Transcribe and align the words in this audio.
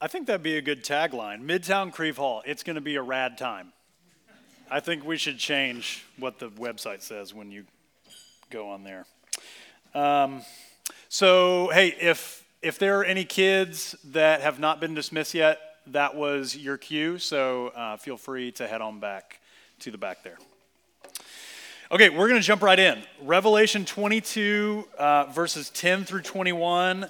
I 0.00 0.08
think 0.08 0.26
that'd 0.26 0.42
be 0.42 0.56
a 0.56 0.62
good 0.62 0.84
tagline. 0.84 1.42
Midtown 1.42 1.92
Crieve 1.92 2.16
Hall. 2.16 2.42
It's 2.44 2.62
going 2.62 2.74
to 2.74 2.82
be 2.82 2.96
a 2.96 3.02
rad 3.02 3.38
time. 3.38 3.72
I 4.70 4.80
think 4.80 5.04
we 5.04 5.16
should 5.16 5.38
change 5.38 6.04
what 6.18 6.38
the 6.38 6.48
website 6.50 7.02
says 7.02 7.32
when 7.32 7.50
you 7.50 7.64
go 8.50 8.68
on 8.68 8.82
there. 8.82 9.06
Um, 9.94 10.42
so, 11.08 11.70
hey, 11.72 11.94
if 12.00 12.44
if 12.60 12.78
there 12.78 12.98
are 12.98 13.04
any 13.04 13.24
kids 13.24 13.94
that 14.04 14.40
have 14.40 14.58
not 14.58 14.80
been 14.80 14.94
dismissed 14.94 15.34
yet, 15.34 15.60
that 15.88 16.14
was 16.14 16.56
your 16.56 16.78
cue. 16.78 17.18
So 17.18 17.68
uh, 17.68 17.96
feel 17.98 18.16
free 18.16 18.50
to 18.52 18.66
head 18.66 18.80
on 18.80 19.00
back 19.00 19.40
to 19.80 19.90
the 19.90 19.98
back 19.98 20.22
there. 20.22 20.38
Okay, 21.92 22.08
we're 22.08 22.28
going 22.28 22.40
to 22.40 22.46
jump 22.46 22.62
right 22.62 22.78
in. 22.78 23.02
Revelation 23.22 23.84
22, 23.84 24.88
uh, 24.98 25.24
verses 25.26 25.68
10 25.70 26.04
through 26.04 26.22
21. 26.22 27.06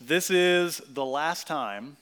This 0.00 0.30
is 0.30 0.80
the 0.92 1.04
last 1.04 1.46
time, 1.46 1.98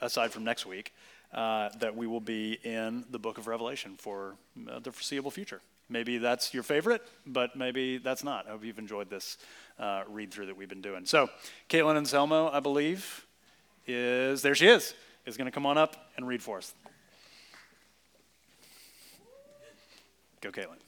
aside 0.00 0.32
from 0.32 0.44
next 0.44 0.66
week, 0.66 0.94
uh, 1.32 1.68
that 1.80 1.96
we 1.96 2.06
will 2.06 2.20
be 2.20 2.58
in 2.64 3.04
the 3.10 3.18
book 3.18 3.38
of 3.38 3.46
Revelation 3.46 3.96
for 3.98 4.36
uh, 4.70 4.78
the 4.78 4.92
foreseeable 4.92 5.30
future. 5.30 5.60
Maybe 5.90 6.18
that's 6.18 6.52
your 6.52 6.62
favorite, 6.62 7.02
but 7.26 7.56
maybe 7.56 7.98
that's 7.98 8.22
not. 8.22 8.46
I 8.46 8.50
hope 8.50 8.64
you've 8.64 8.78
enjoyed 8.78 9.08
this 9.08 9.38
uh, 9.78 10.02
read 10.08 10.30
through 10.30 10.46
that 10.46 10.56
we've 10.56 10.68
been 10.68 10.82
doing. 10.82 11.06
So, 11.06 11.30
Caitlin 11.70 11.96
Anselmo, 11.96 12.50
I 12.50 12.60
believe, 12.60 13.26
is 13.86 14.42
there 14.42 14.54
she 14.54 14.68
is, 14.68 14.94
is 15.24 15.36
going 15.36 15.46
to 15.46 15.50
come 15.50 15.64
on 15.64 15.78
up 15.78 16.10
and 16.16 16.26
read 16.28 16.42
for 16.42 16.58
us. 16.58 16.74
Go, 20.40 20.50
Caitlin. 20.50 20.87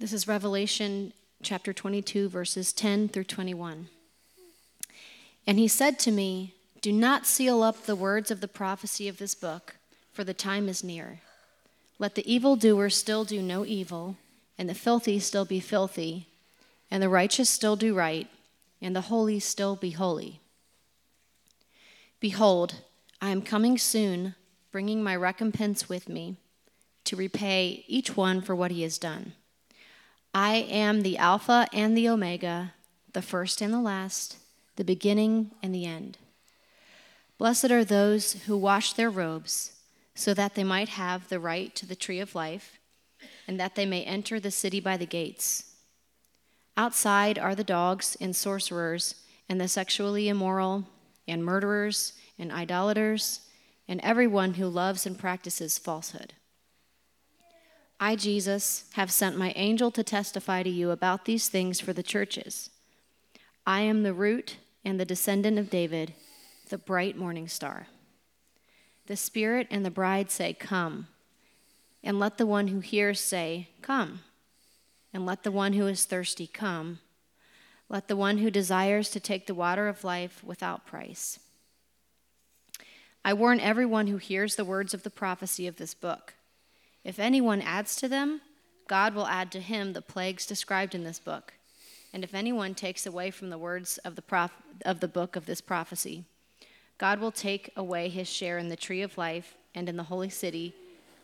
This 0.00 0.14
is 0.14 0.26
Revelation 0.26 1.12
chapter 1.42 1.74
22, 1.74 2.30
verses 2.30 2.72
10 2.72 3.10
through 3.10 3.24
21. 3.24 3.90
And 5.46 5.58
he 5.58 5.68
said 5.68 5.98
to 5.98 6.10
me, 6.10 6.54
Do 6.80 6.90
not 6.90 7.26
seal 7.26 7.62
up 7.62 7.84
the 7.84 7.94
words 7.94 8.30
of 8.30 8.40
the 8.40 8.48
prophecy 8.48 9.08
of 9.08 9.18
this 9.18 9.34
book, 9.34 9.76
for 10.10 10.24
the 10.24 10.32
time 10.32 10.70
is 10.70 10.82
near. 10.82 11.20
Let 11.98 12.14
the 12.14 12.26
evildoer 12.26 12.88
still 12.88 13.24
do 13.24 13.42
no 13.42 13.66
evil, 13.66 14.16
and 14.56 14.70
the 14.70 14.74
filthy 14.74 15.18
still 15.18 15.44
be 15.44 15.60
filthy, 15.60 16.28
and 16.90 17.02
the 17.02 17.10
righteous 17.10 17.50
still 17.50 17.76
do 17.76 17.94
right, 17.94 18.26
and 18.80 18.96
the 18.96 19.02
holy 19.02 19.38
still 19.38 19.76
be 19.76 19.90
holy. 19.90 20.40
Behold, 22.20 22.76
I 23.20 23.28
am 23.28 23.42
coming 23.42 23.76
soon, 23.76 24.34
bringing 24.72 25.02
my 25.02 25.14
recompense 25.14 25.90
with 25.90 26.08
me, 26.08 26.36
to 27.04 27.16
repay 27.16 27.84
each 27.86 28.16
one 28.16 28.40
for 28.40 28.56
what 28.56 28.70
he 28.70 28.80
has 28.80 28.96
done. 28.96 29.34
I 30.32 30.56
am 30.70 31.02
the 31.02 31.18
Alpha 31.18 31.66
and 31.72 31.96
the 31.96 32.08
Omega, 32.08 32.74
the 33.12 33.22
first 33.22 33.60
and 33.60 33.74
the 33.74 33.80
last, 33.80 34.36
the 34.76 34.84
beginning 34.84 35.50
and 35.60 35.74
the 35.74 35.84
end. 35.84 36.18
Blessed 37.36 37.72
are 37.72 37.84
those 37.84 38.34
who 38.46 38.56
wash 38.56 38.92
their 38.92 39.10
robes, 39.10 39.72
so 40.14 40.32
that 40.34 40.54
they 40.54 40.62
might 40.62 40.90
have 40.90 41.28
the 41.28 41.40
right 41.40 41.74
to 41.74 41.84
the 41.84 41.96
tree 41.96 42.20
of 42.20 42.36
life, 42.36 42.78
and 43.48 43.58
that 43.58 43.74
they 43.74 43.86
may 43.86 44.04
enter 44.04 44.38
the 44.38 44.52
city 44.52 44.78
by 44.78 44.96
the 44.96 45.06
gates. 45.06 45.74
Outside 46.76 47.36
are 47.36 47.56
the 47.56 47.64
dogs 47.64 48.16
and 48.20 48.36
sorcerers, 48.36 49.16
and 49.48 49.60
the 49.60 49.66
sexually 49.66 50.28
immoral, 50.28 50.84
and 51.26 51.44
murderers, 51.44 52.12
and 52.38 52.52
idolaters, 52.52 53.40
and 53.88 54.00
everyone 54.02 54.54
who 54.54 54.68
loves 54.68 55.06
and 55.06 55.18
practices 55.18 55.76
falsehood. 55.76 56.34
I, 58.02 58.16
Jesus, 58.16 58.86
have 58.94 59.12
sent 59.12 59.36
my 59.36 59.52
angel 59.56 59.90
to 59.90 60.02
testify 60.02 60.62
to 60.62 60.70
you 60.70 60.90
about 60.90 61.26
these 61.26 61.50
things 61.50 61.80
for 61.80 61.92
the 61.92 62.02
churches. 62.02 62.70
I 63.66 63.82
am 63.82 64.02
the 64.02 64.14
root 64.14 64.56
and 64.86 64.98
the 64.98 65.04
descendant 65.04 65.58
of 65.58 65.68
David, 65.68 66.14
the 66.70 66.78
bright 66.78 67.18
morning 67.18 67.46
star. 67.46 67.88
The 69.06 69.16
Spirit 69.16 69.66
and 69.70 69.84
the 69.84 69.90
bride 69.90 70.30
say, 70.30 70.54
Come. 70.54 71.08
And 72.02 72.18
let 72.18 72.38
the 72.38 72.46
one 72.46 72.68
who 72.68 72.80
hears 72.80 73.20
say, 73.20 73.68
Come. 73.82 74.20
And 75.12 75.26
let 75.26 75.42
the 75.42 75.52
one 75.52 75.74
who 75.74 75.86
is 75.86 76.06
thirsty 76.06 76.46
come. 76.46 77.00
Let 77.90 78.08
the 78.08 78.16
one 78.16 78.38
who 78.38 78.50
desires 78.50 79.10
to 79.10 79.20
take 79.20 79.46
the 79.46 79.54
water 79.54 79.88
of 79.88 80.04
life 80.04 80.42
without 80.42 80.86
price. 80.86 81.38
I 83.22 83.34
warn 83.34 83.60
everyone 83.60 84.06
who 84.06 84.16
hears 84.16 84.56
the 84.56 84.64
words 84.64 84.94
of 84.94 85.02
the 85.02 85.10
prophecy 85.10 85.66
of 85.66 85.76
this 85.76 85.92
book. 85.92 86.34
If 87.04 87.18
anyone 87.18 87.60
adds 87.60 87.96
to 87.96 88.08
them, 88.08 88.40
God 88.88 89.14
will 89.14 89.26
add 89.26 89.52
to 89.52 89.60
him 89.60 89.92
the 89.92 90.02
plagues 90.02 90.46
described 90.46 90.94
in 90.94 91.04
this 91.04 91.18
book. 91.18 91.54
And 92.12 92.24
if 92.24 92.34
anyone 92.34 92.74
takes 92.74 93.06
away 93.06 93.30
from 93.30 93.50
the 93.50 93.58
words 93.58 93.98
of 93.98 94.16
the, 94.16 94.22
prof- 94.22 94.50
of 94.84 95.00
the 95.00 95.08
book 95.08 95.36
of 95.36 95.46
this 95.46 95.60
prophecy, 95.60 96.24
God 96.98 97.20
will 97.20 97.30
take 97.30 97.70
away 97.76 98.08
his 98.08 98.28
share 98.28 98.58
in 98.58 98.68
the 98.68 98.76
tree 98.76 99.00
of 99.02 99.16
life 99.16 99.54
and 99.74 99.88
in 99.88 99.96
the 99.96 100.02
holy 100.04 100.28
city, 100.28 100.74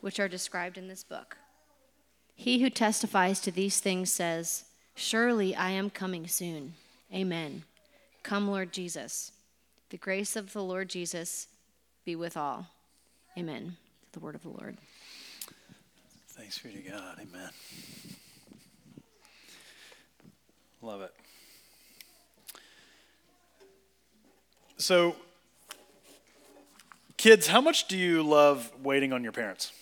which 0.00 0.20
are 0.20 0.28
described 0.28 0.78
in 0.78 0.88
this 0.88 1.02
book. 1.02 1.36
He 2.34 2.60
who 2.60 2.70
testifies 2.70 3.40
to 3.40 3.50
these 3.50 3.80
things 3.80 4.12
says, 4.12 4.64
Surely 4.94 5.54
I 5.54 5.70
am 5.70 5.90
coming 5.90 6.28
soon. 6.28 6.74
Amen. 7.12 7.64
Come, 8.22 8.48
Lord 8.48 8.72
Jesus. 8.72 9.32
The 9.90 9.96
grace 9.96 10.36
of 10.36 10.52
the 10.52 10.62
Lord 10.62 10.88
Jesus 10.88 11.48
be 12.04 12.16
with 12.16 12.36
all. 12.36 12.68
Amen. 13.36 13.76
The 14.12 14.20
word 14.20 14.34
of 14.34 14.42
the 14.42 14.48
Lord. 14.48 14.76
Thanks 16.46 16.58
be 16.60 16.70
to 16.70 16.90
God. 16.90 17.18
Amen. 17.20 17.50
Love 20.80 21.00
it. 21.00 21.12
So, 24.76 25.16
kids, 27.16 27.48
how 27.48 27.60
much 27.60 27.88
do 27.88 27.98
you 27.98 28.22
love 28.22 28.70
waiting 28.80 29.12
on 29.12 29.24
your 29.24 29.32
parents? 29.32 29.72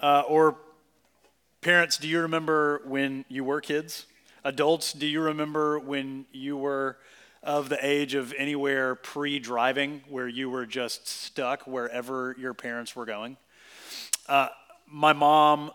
Uh, 0.00 0.22
or, 0.26 0.56
parents, 1.60 1.98
do 1.98 2.08
you 2.08 2.22
remember 2.22 2.80
when 2.86 3.26
you 3.28 3.44
were 3.44 3.60
kids? 3.60 4.06
Adults, 4.44 4.94
do 4.94 5.06
you 5.06 5.20
remember 5.20 5.78
when 5.78 6.24
you 6.32 6.56
were 6.56 6.96
of 7.42 7.68
the 7.68 7.86
age 7.86 8.14
of 8.14 8.32
anywhere 8.38 8.94
pre 8.94 9.40
driving 9.40 10.00
where 10.08 10.26
you 10.26 10.48
were 10.48 10.64
just 10.64 11.06
stuck 11.06 11.66
wherever 11.66 12.34
your 12.38 12.54
parents 12.54 12.96
were 12.96 13.04
going? 13.04 13.36
Uh, 14.26 14.48
my 14.86 15.12
mom 15.12 15.70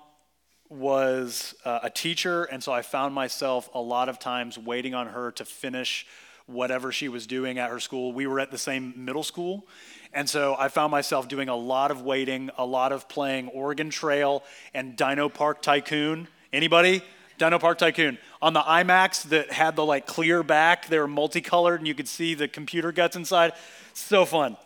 was 0.70 1.54
uh, 1.66 1.80
a 1.84 1.90
teacher, 1.90 2.46
and 2.46 2.64
so 2.64 2.72
I 2.72 2.82
found 2.82 3.14
myself 3.14 3.70
a 3.74 3.82
lot 3.82 4.08
of 4.08 4.20
times 4.20 4.58
waiting 4.58 4.94
on 4.94 5.08
her 5.08 5.32
to 5.34 5.46
finish 5.46 6.06
whatever 6.46 6.92
she 6.92 7.10
was 7.10 7.28
doing 7.28 7.60
at 7.60 7.70
her 7.70 7.80
school. 7.80 8.14
We 8.14 8.26
were 8.26 8.40
at 8.40 8.52
the 8.52 8.58
same 8.58 8.94
middle 8.96 9.24
school, 9.24 9.68
and 10.14 10.30
so 10.30 10.56
I 10.58 10.70
found 10.70 10.92
myself 10.92 11.28
doing 11.28 11.50
a 11.50 11.56
lot 11.56 11.92
of 11.92 12.02
waiting, 12.02 12.52
a 12.58 12.66
lot 12.66 12.92
of 12.92 13.10
playing 13.10 13.50
Oregon 13.50 13.90
Trail 13.90 14.44
and 14.74 14.96
Dino 14.96 15.30
Park 15.30 15.62
Tycoon. 15.62 16.28
Anybody? 16.54 17.02
Dino 17.38 17.60
Park 17.60 17.78
Tycoon. 17.78 18.18
On 18.42 18.54
the 18.54 18.62
iMacs 18.62 19.24
that 19.30 19.52
had 19.52 19.76
the 19.76 19.86
like 19.86 20.06
clear 20.06 20.44
back, 20.44 20.88
they 20.88 21.00
were 21.00 21.08
multicolored 21.08 21.80
and 21.80 21.88
you 21.88 21.96
could 21.96 22.08
see 22.08 22.34
the 22.34 22.48
computer 22.48 22.92
guts 22.92 23.16
inside. 23.16 23.54
So 23.94 24.26
fun. 24.26 24.58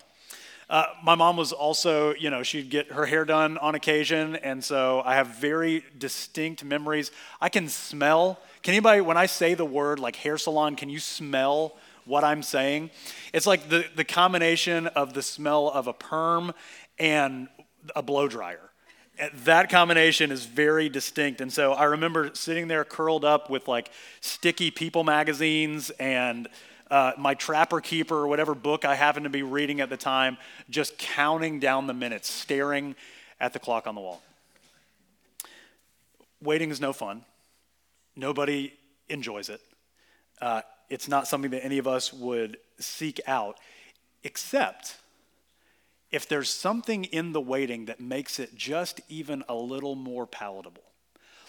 Uh, 0.70 0.86
my 1.04 1.14
mom 1.14 1.38
was 1.38 1.52
also, 1.52 2.16
you 2.16 2.30
know, 2.30 2.42
she'd 2.42 2.70
get 2.70 2.92
her 2.92 3.06
hair 3.06 3.24
done 3.24 3.58
on 3.60 3.76
occasion, 3.76 4.36
and 4.38 4.64
so 4.64 5.02
I 5.06 5.16
have 5.16 5.28
very 5.28 5.84
distinct 5.98 6.64
memories. 6.64 7.12
I 7.40 7.50
can 7.50 7.70
smell. 7.70 8.40
Can 8.64 8.74
anybody, 8.74 9.02
when 9.02 9.18
I 9.18 9.28
say 9.28 9.54
the 9.54 9.66
word 9.66 10.00
like 10.00 10.16
hair 10.16 10.38
salon, 10.38 10.76
can 10.76 10.90
you 10.90 11.00
smell 11.00 11.78
what 12.06 12.24
I'm 12.24 12.42
saying? 12.42 12.90
It's 13.32 13.46
like 13.46 13.70
the, 13.70 13.86
the 13.96 14.04
combination 14.04 14.88
of 14.88 15.14
the 15.14 15.22
smell 15.22 15.70
of 15.70 15.88
a 15.88 15.94
perm 15.94 16.52
and 16.98 17.48
a 17.96 18.02
blow 18.02 18.28
dryer. 18.28 18.72
That 19.46 19.70
combination 19.70 20.32
is 20.32 20.46
very 20.46 20.90
distinct. 20.90 21.42
And 21.42 21.54
so 21.54 21.74
I 21.74 21.86
remember 21.86 22.32
sitting 22.34 22.68
there 22.68 22.84
curled 22.84 23.24
up 23.24 23.50
with 23.50 23.68
like 23.68 23.92
sticky 24.20 24.72
People 24.72 25.04
magazines 25.04 25.90
and 25.92 26.48
uh, 26.90 27.14
my 27.18 27.34
Trapper 27.34 27.82
Keeper 27.82 28.16
or 28.16 28.28
whatever 28.28 28.54
book 28.56 28.86
I 28.86 28.96
happened 28.96 29.26
to 29.26 29.30
be 29.30 29.44
reading 29.44 29.82
at 29.82 29.90
the 29.90 29.98
time, 29.98 30.38
just 30.70 30.98
counting 30.98 31.60
down 31.60 31.88
the 31.88 31.94
minutes, 31.94 32.30
staring 32.30 32.96
at 33.40 33.54
the 33.54 33.60
clock 33.60 33.88
on 33.88 33.96
the 33.96 34.02
wall. 34.02 34.22
Waiting 36.42 36.70
is 36.70 36.80
no 36.80 36.94
fun. 36.94 37.24
Nobody 38.16 38.74
enjoys 39.10 39.50
it. 39.50 39.62
Uh, 40.42 40.62
it's 40.90 41.08
not 41.08 41.28
something 41.28 41.52
that 41.52 41.66
any 41.66 41.78
of 41.78 41.88
us 41.88 42.14
would 42.14 42.58
seek 42.80 43.20
out, 43.26 43.58
except 44.24 44.98
if 46.12 46.30
there's 46.30 46.50
something 46.50 47.06
in 47.06 47.34
the 47.34 47.42
waiting 47.42 47.86
that 47.86 48.00
makes 48.00 48.40
it 48.40 48.56
just 48.56 49.02
even 49.10 49.44
a 49.50 49.56
little 49.56 49.96
more 49.96 50.28
palatable. 50.28 50.84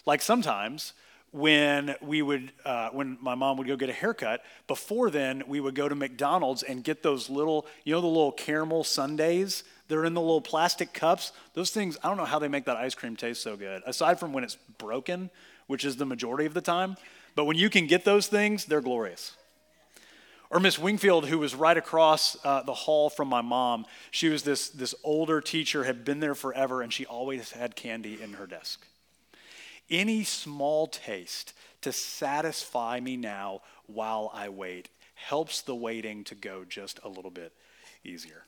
Like 0.06 0.22
sometimes 0.22 0.92
when 1.32 1.94
we 2.00 2.23
would 2.23 2.52
uh, 2.64 2.88
when 2.90 3.19
my 3.20 3.34
mom 3.34 3.56
would 3.56 3.67
go 3.67 3.76
get 3.76 3.88
a 3.88 3.93
haircut 3.93 4.43
before 4.67 5.11
then 5.11 5.43
we 5.46 5.61
would 5.61 5.75
go 5.75 5.88
to 5.88 5.94
mcdonald's 5.94 6.62
and 6.62 6.82
get 6.84 7.02
those 7.02 7.28
little 7.28 7.67
you 7.84 7.93
know 7.93 8.00
the 8.00 8.06
little 8.06 8.32
caramel 8.32 8.84
sundaes 8.84 9.64
they're 9.88 10.05
in 10.05 10.14
the 10.14 10.20
little 10.20 10.40
plastic 10.40 10.93
cups, 10.93 11.32
those 11.55 11.70
things, 11.70 11.96
I 12.02 12.08
don't 12.08 12.17
know 12.17 12.25
how 12.25 12.38
they 12.38 12.49
make 12.49 12.64
that 12.64 12.76
ice 12.76 12.94
cream 12.94 13.17
taste 13.17 13.43
so 13.43 13.56
good, 13.56 13.82
aside 13.87 14.19
from 14.19 14.32
when 14.32 14.43
it's 14.43 14.56
broken, 14.78 15.31
which 15.67 15.84
is 15.84 15.96
the 15.96 16.06
majority 16.06 16.46
of 16.46 16.55
the 16.55 16.61
time. 16.61 16.96
But 17.34 17.44
when 17.44 17.56
you 17.56 17.70
can 17.70 17.87
get 17.87 18.05
those 18.05 18.26
things, 18.26 18.64
they're 18.64 18.81
glorious. 18.81 19.37
Or 20.50 20.61
Miss 20.61 20.78
Wingfield, 20.78 21.26
who 21.26 21.38
was 21.38 21.55
right 21.55 21.76
across 21.76 22.37
uh, 22.44 22.62
the 22.62 22.75
hall 22.75 23.11
from 23.11 23.28
my 23.28 23.40
mom, 23.43 23.84
she 24.11 24.28
was 24.28 24.43
this, 24.43 24.69
this 24.69 24.94
older 25.05 25.40
teacher, 25.40 25.84
had 25.84 26.05
been 26.05 26.20
there 26.20 26.34
forever, 26.34 26.82
and 26.82 26.93
she 26.93 27.05
always 27.06 27.50
had 27.50 27.76
candy 27.76 28.20
in 28.20 28.34
her 28.34 28.46
desk. 28.46 28.87
Any 29.88 30.24
small 30.24 30.86
taste 30.86 31.52
to 31.82 31.92
satisfy 31.92 33.00
me 33.00 33.16
now 33.16 33.62
while 33.86 34.30
I 34.34 34.48
wait 34.48 34.88
helps 35.14 35.62
the 35.62 35.74
waiting 35.74 36.24
to 36.24 36.34
go 36.34 36.64
just 36.64 37.00
a 37.04 37.08
little 37.08 37.30
bit 37.30 37.52
easier. 38.04 38.44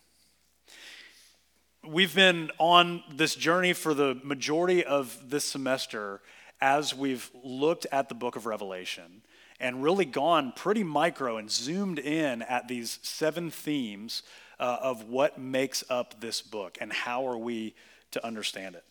We've 1.87 2.15
been 2.15 2.51
on 2.59 3.03
this 3.11 3.35
journey 3.35 3.73
for 3.73 3.95
the 3.95 4.21
majority 4.25 4.85
of 4.85 5.31
this 5.31 5.45
semester 5.45 6.21
as 6.61 6.95
we've 6.95 7.31
looked 7.45 7.87
at 7.93 8.09
the 8.09 8.15
book 8.15 8.35
of 8.35 8.47
Revelation 8.47 9.23
and 9.61 9.83
really 9.83 10.05
gone 10.05 10.53
pretty 10.55 10.83
micro 10.83 11.37
and 11.37 11.51
zoomed 11.51 11.99
in 11.99 12.43
at 12.43 12.69
these 12.69 12.99
seven 13.03 13.51
themes 13.51 14.23
uh, 14.59 14.79
of 14.81 15.05
what 15.05 15.39
makes 15.39 15.85
up 15.89 16.21
this 16.21 16.43
book 16.43 16.79
and 16.81 16.93
how 16.93 17.27
are 17.27 17.39
we 17.39 17.75
to 18.11 18.25
understand 18.25 18.75
it. 18.75 18.85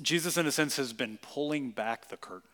Jesus, 0.00 0.36
in 0.36 0.46
a 0.46 0.52
sense, 0.52 0.76
has 0.76 0.92
been 0.92 1.18
pulling 1.22 1.70
back 1.70 2.08
the 2.08 2.16
curtain 2.16 2.48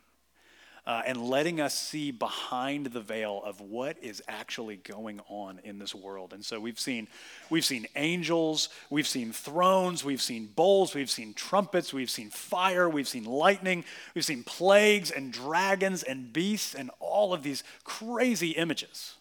uh, 0.87 1.03
and 1.05 1.21
letting 1.21 1.61
us 1.61 1.77
see 1.77 2.13
behind 2.13 2.87
the 2.87 3.01
veil 3.01 3.43
of 3.45 3.61
what 3.61 3.97
is 4.03 4.23
actually 4.29 4.77
going 4.77 5.21
on 5.29 5.61
in 5.65 5.79
this 5.79 5.95
world. 5.95 6.33
And 6.33 6.45
so 6.45 6.61
we've 6.61 6.79
seen, 6.79 7.09
we've 7.51 7.65
seen 7.65 7.87
angels, 7.97 8.69
we've 8.89 9.07
seen 9.07 9.33
thrones, 9.33 10.05
we've 10.05 10.23
seen 10.23 10.47
bowls, 10.47 10.95
we've 10.95 11.11
seen 11.11 11.35
trumpets, 11.35 11.93
we've 11.93 12.11
seen 12.11 12.31
fire, 12.31 12.89
we've 12.89 13.09
seen 13.09 13.25
lightning, 13.25 13.85
we've 14.15 14.25
seen 14.25 14.45
plagues 14.45 15.11
and 15.11 15.33
dragons 15.33 16.05
and 16.05 16.33
beasts 16.33 16.75
and 16.75 16.91
all 17.01 17.35
of 17.35 17.43
these 17.43 17.65
crazy 17.83 18.51
images. 18.51 19.15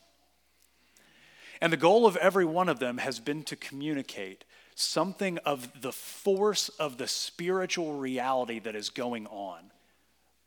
And 1.62 1.74
the 1.74 1.78
goal 1.78 2.06
of 2.06 2.16
every 2.18 2.46
one 2.46 2.70
of 2.70 2.78
them 2.78 3.00
has 3.00 3.20
been 3.20 3.42
to 3.44 3.56
communicate 3.56 4.44
something 4.75 5.38
of 5.39 5.81
the 5.81 5.92
force 5.92 6.69
of 6.69 6.98
the 6.98 7.07
spiritual 7.07 7.94
reality 7.94 8.60
that 8.60 8.75
is 8.75 8.89
going 8.89 9.25
on 9.27 9.72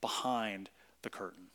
behind 0.00 0.68
the 1.02 1.10
curtain. 1.10 1.46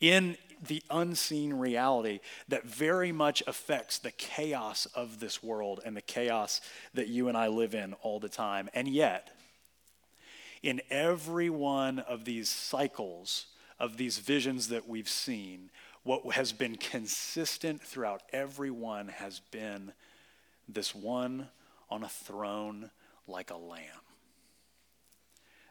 In 0.00 0.36
the 0.66 0.82
unseen 0.90 1.54
reality 1.54 2.20
that 2.48 2.64
very 2.64 3.12
much 3.12 3.42
affects 3.46 3.98
the 3.98 4.10
chaos 4.10 4.86
of 4.94 5.20
this 5.20 5.42
world 5.42 5.80
and 5.84 5.96
the 5.96 6.02
chaos 6.02 6.60
that 6.94 7.08
you 7.08 7.28
and 7.28 7.36
I 7.36 7.48
live 7.48 7.74
in 7.74 7.94
all 8.02 8.20
the 8.20 8.28
time. 8.28 8.68
And 8.74 8.88
yet, 8.88 9.30
in 10.62 10.80
every 10.90 11.50
one 11.50 11.98
of 12.00 12.24
these 12.24 12.48
cycles 12.48 13.46
of 13.78 13.96
these 13.96 14.18
visions 14.18 14.68
that 14.68 14.88
we've 14.88 15.08
seen, 15.08 15.70
what 16.02 16.34
has 16.34 16.52
been 16.52 16.76
consistent 16.76 17.82
throughout 17.82 18.22
every 18.32 18.70
one 18.70 19.08
has 19.08 19.40
been 19.50 19.92
this 20.68 20.94
one 20.94 21.48
on 21.90 22.02
a 22.02 22.08
throne 22.08 22.90
like 23.26 23.50
a 23.50 23.56
lamb. 23.56 23.82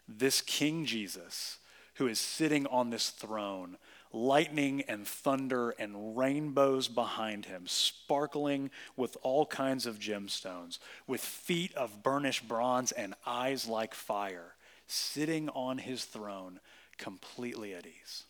This 0.08 0.42
King 0.42 0.86
Jesus 0.86 1.58
who 1.96 2.08
is 2.08 2.20
sitting 2.20 2.68
on 2.68 2.90
this 2.90 3.10
throne, 3.10 3.78
lightning 4.12 4.84
and 4.88 5.08
thunder 5.08 5.72
and 5.72 6.18
rainbows 6.18 6.88
behind 6.88 7.46
him, 7.46 7.64
sparkling 7.68 8.70
with 8.98 9.18
all 9.22 9.46
kinds 9.46 9.86
of 9.86 10.00
gemstones, 10.00 10.78
with 11.08 11.22
feet 11.22 11.74
of 11.76 12.04
burnished 12.04 12.48
bronze 12.48 12.92
and 12.92 13.14
eyes 13.26 13.68
like 13.68 13.94
fire, 13.94 14.56
sitting 14.88 15.50
on 15.50 15.78
his 15.78 16.04
throne, 16.04 16.60
completely 16.98 17.74
at 17.74 17.86
ease, 17.86 18.24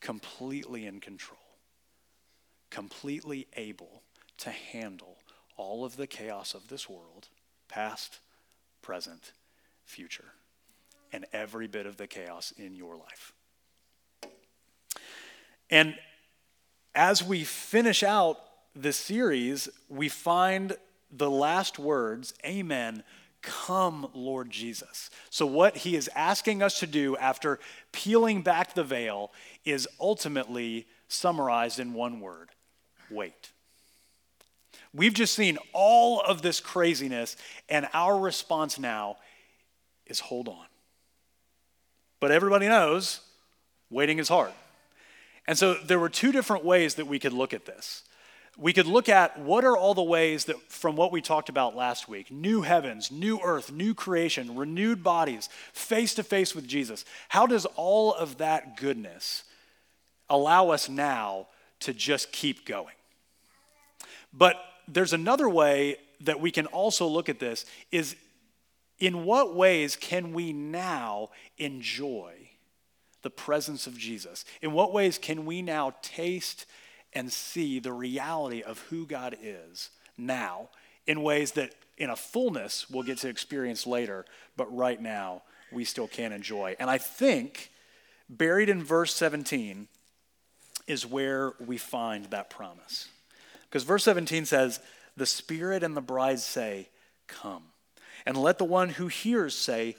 completely 0.00 0.86
in 0.86 1.00
control, 1.00 1.38
completely 2.70 3.46
able 3.56 4.02
to 4.38 4.50
handle 4.50 5.15
all 5.56 5.84
of 5.84 5.96
the 5.96 6.06
chaos 6.06 6.54
of 6.54 6.68
this 6.68 6.88
world, 6.88 7.28
past, 7.68 8.20
present, 8.82 9.32
future 9.84 10.32
and 11.12 11.24
every 11.32 11.66
bit 11.66 11.86
of 11.86 11.96
the 11.96 12.06
chaos 12.06 12.52
in 12.58 12.74
your 12.74 12.96
life. 12.96 13.32
And 15.70 15.96
as 16.94 17.22
we 17.22 17.44
finish 17.44 18.02
out 18.02 18.38
this 18.74 18.96
series, 18.96 19.68
we 19.88 20.08
find 20.08 20.76
the 21.10 21.30
last 21.30 21.78
words, 21.78 22.34
Amen. 22.44 23.02
Come, 23.42 24.10
Lord 24.12 24.50
Jesus. 24.50 25.08
So, 25.30 25.46
what 25.46 25.78
he 25.78 25.94
is 25.94 26.10
asking 26.16 26.62
us 26.62 26.80
to 26.80 26.86
do 26.86 27.16
after 27.16 27.60
peeling 27.92 28.42
back 28.42 28.74
the 28.74 28.82
veil 28.82 29.30
is 29.64 29.86
ultimately 30.00 30.86
summarized 31.08 31.78
in 31.78 31.94
one 31.94 32.20
word 32.20 32.50
wait. 33.08 33.52
We've 34.96 35.12
just 35.12 35.34
seen 35.34 35.58
all 35.74 36.20
of 36.20 36.40
this 36.40 36.58
craziness, 36.58 37.36
and 37.68 37.86
our 37.92 38.18
response 38.18 38.78
now 38.78 39.18
is 40.06 40.20
hold 40.20 40.48
on. 40.48 40.66
But 42.18 42.30
everybody 42.30 42.66
knows 42.66 43.20
waiting 43.90 44.18
is 44.18 44.28
hard. 44.28 44.52
And 45.46 45.58
so 45.58 45.74
there 45.74 46.00
were 46.00 46.08
two 46.08 46.32
different 46.32 46.64
ways 46.64 46.94
that 46.94 47.06
we 47.06 47.18
could 47.18 47.34
look 47.34 47.52
at 47.52 47.66
this. 47.66 48.04
We 48.56 48.72
could 48.72 48.86
look 48.86 49.10
at 49.10 49.38
what 49.38 49.64
are 49.64 49.76
all 49.76 49.92
the 49.92 50.02
ways 50.02 50.46
that, 50.46 50.56
from 50.72 50.96
what 50.96 51.12
we 51.12 51.20
talked 51.20 51.50
about 51.50 51.76
last 51.76 52.08
week 52.08 52.30
new 52.30 52.62
heavens, 52.62 53.10
new 53.10 53.38
earth, 53.44 53.70
new 53.70 53.94
creation, 53.94 54.56
renewed 54.56 55.02
bodies, 55.02 55.50
face 55.74 56.14
to 56.14 56.22
face 56.22 56.54
with 56.54 56.66
Jesus. 56.66 57.04
How 57.28 57.46
does 57.46 57.66
all 57.76 58.14
of 58.14 58.38
that 58.38 58.78
goodness 58.78 59.44
allow 60.30 60.70
us 60.70 60.88
now 60.88 61.48
to 61.80 61.92
just 61.92 62.32
keep 62.32 62.64
going? 62.64 62.94
But 64.32 64.56
there's 64.88 65.12
another 65.12 65.48
way 65.48 65.96
that 66.20 66.40
we 66.40 66.50
can 66.50 66.66
also 66.66 67.06
look 67.06 67.28
at 67.28 67.38
this 67.38 67.64
is 67.90 68.16
in 68.98 69.24
what 69.24 69.54
ways 69.54 69.96
can 69.96 70.32
we 70.32 70.52
now 70.52 71.30
enjoy 71.58 72.32
the 73.22 73.30
presence 73.30 73.86
of 73.86 73.98
Jesus? 73.98 74.44
In 74.62 74.72
what 74.72 74.92
ways 74.92 75.18
can 75.18 75.44
we 75.46 75.60
now 75.60 75.94
taste 76.02 76.66
and 77.12 77.32
see 77.32 77.78
the 77.78 77.92
reality 77.92 78.62
of 78.62 78.78
who 78.88 79.06
God 79.06 79.36
is 79.42 79.90
now 80.16 80.68
in 81.06 81.22
ways 81.22 81.52
that, 81.52 81.74
in 81.98 82.10
a 82.10 82.16
fullness, 82.16 82.88
we'll 82.90 83.02
get 83.02 83.18
to 83.18 83.28
experience 83.28 83.86
later, 83.86 84.24
but 84.56 84.74
right 84.74 85.00
now 85.00 85.42
we 85.72 85.84
still 85.84 86.08
can 86.08 86.32
enjoy? 86.32 86.76
And 86.78 86.88
I 86.88 86.98
think 86.98 87.70
buried 88.28 88.68
in 88.68 88.82
verse 88.82 89.14
17 89.14 89.88
is 90.86 91.04
where 91.04 91.52
we 91.58 91.78
find 91.78 92.26
that 92.26 92.48
promise. 92.48 93.08
Because 93.68 93.84
verse 93.84 94.04
17 94.04 94.46
says, 94.46 94.80
The 95.16 95.26
Spirit 95.26 95.82
and 95.82 95.96
the 95.96 96.00
bride 96.00 96.40
say, 96.40 96.88
Come. 97.26 97.62
And 98.24 98.36
let 98.36 98.58
the 98.58 98.64
one 98.64 98.90
who 98.90 99.08
hears 99.08 99.54
say, 99.54 99.96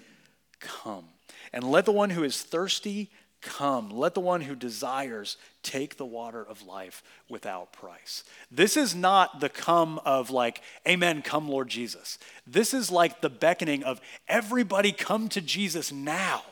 Come. 0.60 1.06
And 1.54 1.64
let 1.64 1.86
the 1.86 1.92
one 1.92 2.10
who 2.10 2.24
is 2.24 2.42
thirsty 2.42 3.10
come. 3.42 3.90
Let 3.90 4.14
the 4.14 4.20
one 4.20 4.42
who 4.42 4.56
desires 4.56 5.38
take 5.64 5.98
the 5.98 6.06
water 6.06 6.44
of 6.44 6.66
life 6.66 7.04
without 7.30 7.72
price. 7.72 8.24
This 8.52 8.76
is 8.76 8.96
not 8.96 9.40
the 9.40 9.50
come 9.50 10.00
of 10.06 10.30
like, 10.30 10.62
Amen, 10.88 11.22
come, 11.22 11.48
Lord 11.48 11.70
Jesus. 11.70 12.18
This 12.46 12.74
is 12.74 12.92
like 12.92 13.22
the 13.22 13.30
beckoning 13.30 13.84
of 13.84 14.02
everybody 14.28 14.92
come 14.92 15.30
to 15.30 15.42
Jesus 15.42 15.92
now. 15.92 16.44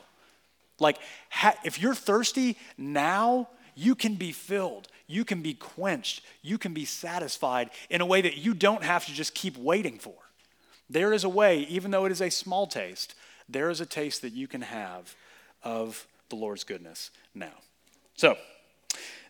Like, 0.78 0.98
if 1.64 1.80
you're 1.80 1.94
thirsty 1.94 2.56
now, 2.76 3.48
you 3.74 3.94
can 3.94 4.14
be 4.14 4.32
filled. 4.32 4.88
You 5.06 5.24
can 5.24 5.42
be 5.42 5.54
quenched. 5.54 6.22
You 6.42 6.58
can 6.58 6.74
be 6.74 6.84
satisfied 6.84 7.70
in 7.90 8.00
a 8.00 8.06
way 8.06 8.20
that 8.20 8.36
you 8.36 8.54
don't 8.54 8.82
have 8.82 9.06
to 9.06 9.12
just 9.12 9.34
keep 9.34 9.56
waiting 9.56 9.98
for. 9.98 10.14
There 10.88 11.12
is 11.12 11.24
a 11.24 11.28
way, 11.28 11.60
even 11.60 11.90
though 11.90 12.04
it 12.04 12.12
is 12.12 12.20
a 12.20 12.30
small 12.30 12.66
taste, 12.66 13.14
there 13.48 13.70
is 13.70 13.80
a 13.80 13.86
taste 13.86 14.22
that 14.22 14.32
you 14.32 14.48
can 14.48 14.62
have 14.62 15.14
of 15.62 16.06
the 16.28 16.36
Lord's 16.36 16.64
goodness 16.64 17.10
now. 17.34 17.52
So, 18.16 18.36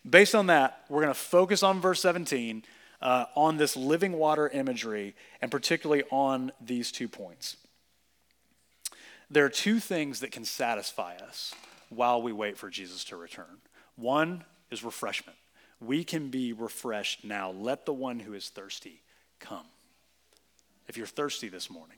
based 0.07 0.35
on 0.35 0.47
that, 0.47 0.83
we're 0.89 1.01
going 1.01 1.13
to 1.13 1.19
focus 1.19 1.63
on 1.63 1.81
verse 1.81 2.01
17, 2.01 2.63
uh, 3.01 3.25
on 3.35 3.57
this 3.57 3.75
living 3.75 4.13
water 4.13 4.49
imagery, 4.49 5.15
and 5.41 5.51
particularly 5.51 6.03
on 6.11 6.51
these 6.61 6.91
two 6.91 7.07
points. 7.07 7.57
There 9.29 9.45
are 9.45 9.49
two 9.49 9.79
things 9.79 10.21
that 10.21 10.31
can 10.31 10.45
satisfy 10.45 11.15
us 11.17 11.53
while 11.89 12.21
we 12.21 12.31
wait 12.31 12.57
for 12.57 12.69
Jesus 12.69 13.03
to 13.05 13.17
return. 13.17 13.61
One 13.95 14.45
is 14.71 14.83
refreshment. 14.83 15.37
We 15.79 16.03
can 16.03 16.29
be 16.29 16.53
refreshed 16.53 17.23
now. 17.23 17.51
Let 17.51 17.85
the 17.85 17.93
one 17.93 18.19
who 18.19 18.33
is 18.33 18.49
thirsty 18.49 19.01
come 19.39 19.65
if 20.87 20.97
you're 20.97 21.07
thirsty 21.07 21.49
this 21.49 21.69
morning, 21.69 21.97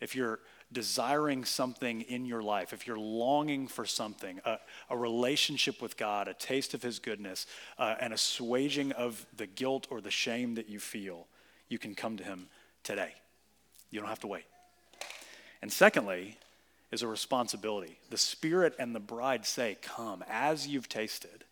if 0.00 0.14
you're 0.14 0.40
desiring 0.72 1.44
something 1.44 2.02
in 2.02 2.26
your 2.26 2.42
life, 2.42 2.72
if 2.72 2.86
you're 2.86 2.98
longing 2.98 3.66
for 3.66 3.86
something, 3.86 4.40
a, 4.44 4.58
a 4.90 4.96
relationship 4.96 5.80
with 5.80 5.96
God, 5.96 6.28
a 6.28 6.34
taste 6.34 6.74
of 6.74 6.82
His 6.82 6.98
goodness, 6.98 7.46
uh, 7.78 7.94
an 8.00 8.12
assuaging 8.12 8.92
of 8.92 9.24
the 9.36 9.46
guilt 9.46 9.86
or 9.90 10.00
the 10.00 10.10
shame 10.10 10.54
that 10.56 10.68
you 10.68 10.78
feel, 10.78 11.26
you 11.68 11.78
can 11.78 11.94
come 11.94 12.16
to 12.16 12.24
Him 12.24 12.48
today. 12.82 13.12
You 13.90 14.00
don't 14.00 14.08
have 14.08 14.20
to 14.20 14.26
wait. 14.26 14.44
And 15.62 15.72
secondly, 15.72 16.36
is 16.90 17.02
a 17.02 17.08
responsibility. 17.08 17.98
The 18.10 18.18
Spirit 18.18 18.74
and 18.78 18.94
the 18.94 19.00
bride 19.00 19.46
say, 19.46 19.78
Come, 19.82 20.22
as 20.28 20.68
you've 20.68 20.88
tasted 20.88 21.43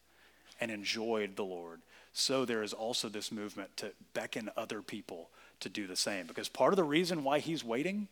and 0.63 0.71
enjoyed 0.71 1.35
the 1.35 1.45
Lord. 1.45 1.81
So 2.13 2.45
there 2.45 2.63
is 2.63 2.73
also 2.73 3.09
this 3.09 3.33
movement 3.33 3.77
to 3.79 3.91
beckon 4.15 4.49
other 4.57 4.81
people 4.81 5.29
to 5.59 5.69
do 5.69 5.89
the 5.89 5.97
same. 5.97 6.29
Because 6.29 6.49
part 6.49 6.73
of 6.73 6.77
the 6.77 6.85
reason 6.85 7.25
why 7.25 7.41
he's 7.41 7.65
waiting, 7.65 8.07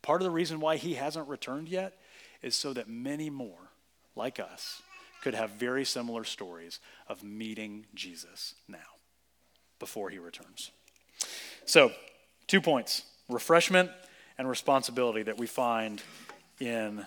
part 0.00 0.20
of 0.20 0.24
the 0.24 0.30
reason 0.30 0.60
why 0.60 0.76
he 0.76 0.94
hasn't 0.94 1.26
returned 1.26 1.68
yet, 1.68 1.98
is 2.42 2.54
so 2.54 2.72
that 2.74 2.88
many 2.88 3.28
more, 3.28 3.72
like 4.14 4.38
us, 4.38 4.82
could 5.20 5.34
have 5.34 5.50
very 5.50 5.84
similar 5.84 6.22
stories 6.22 6.78
of 7.08 7.24
meeting 7.24 7.86
Jesus 7.92 8.54
now 8.68 8.78
before 9.80 10.10
he 10.10 10.18
returns. 10.20 10.70
So, 11.66 11.90
two 12.46 12.60
points 12.60 13.02
refreshment 13.28 13.90
and 14.38 14.48
responsibility 14.48 15.24
that 15.24 15.38
we 15.38 15.48
find 15.48 16.00
in 16.60 17.04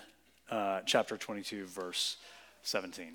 uh, 0.50 0.80
chapter 0.84 1.16
22, 1.16 1.64
verse 1.64 2.18
17. 2.64 3.14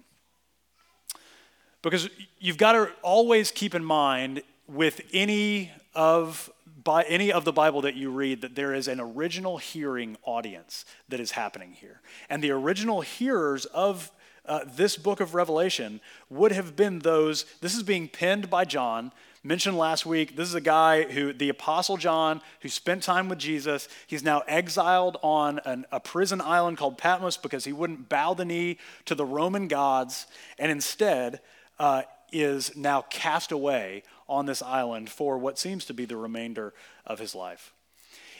Because 1.82 2.10
you've 2.40 2.58
got 2.58 2.74
to 2.74 2.90
always 3.02 3.52
keep 3.52 3.74
in 3.74 3.84
mind 3.84 4.42
with 4.68 5.02
any 5.14 5.72
of 5.96 6.52
by 6.84 7.04
any 7.04 7.32
of 7.32 7.44
the 7.46 7.52
Bible 7.52 7.82
that 7.82 7.96
you 7.96 8.10
read 8.10 8.42
that 8.42 8.56
there 8.56 8.74
is 8.74 8.88
an 8.88 9.00
original 9.00 9.58
hearing 9.58 10.18
audience 10.24 10.86
that 11.10 11.20
is 11.20 11.32
happening 11.32 11.74
here. 11.74 12.02
And 12.30 12.42
the 12.42 12.52
original 12.52 13.02
hearers 13.02 13.66
of 13.66 14.12
uh, 14.46 14.62
this 14.66 14.98
book 14.98 15.20
of 15.20 15.36
Revelation 15.36 16.00
would 16.30 16.52
have 16.52 16.76
been 16.76 17.00
those, 17.00 17.46
this 17.62 17.76
is 17.76 17.84
being 17.84 18.08
penned 18.08 18.50
by 18.50 18.66
John, 18.66 19.12
mentioned 19.44 19.78
last 19.78 20.06
week. 20.06 20.36
This 20.36 20.48
is 20.48 20.56
a 20.56 20.62
guy 20.62 21.04
who, 21.04 21.34
the 21.34 21.50
Apostle 21.50 21.98
John, 21.98 22.42
who 22.62 22.70
spent 22.70 23.04
time 23.04 23.30
with 23.30 23.40
Jesus. 23.40 23.88
He's 24.08 24.24
now 24.24 24.42
exiled 24.48 25.18
on 25.22 25.60
an, 25.66 25.86
a 25.92 26.00
prison 26.00 26.42
island 26.42 26.78
called 26.78 26.98
Patmos 26.98 27.38
because 27.38 27.66
he 27.66 27.74
wouldn't 27.74 28.10
bow 28.10 28.34
the 28.34 28.46
knee 28.46 28.78
to 29.06 29.16
the 29.16 29.26
Roman 29.26 29.68
gods 29.68 30.28
and 30.58 30.72
instead 30.72 31.42
uh, 31.80 32.04
is 32.32 32.76
now 32.76 33.02
cast 33.10 33.52
away 33.52 34.04
on 34.28 34.46
this 34.46 34.62
island 34.62 35.10
for 35.10 35.38
what 35.38 35.58
seems 35.58 35.86
to 35.86 35.94
be 35.94 36.06
the 36.06 36.18
remainder 36.18 36.74
of 37.06 37.20
his 37.20 37.34
life. 37.34 37.74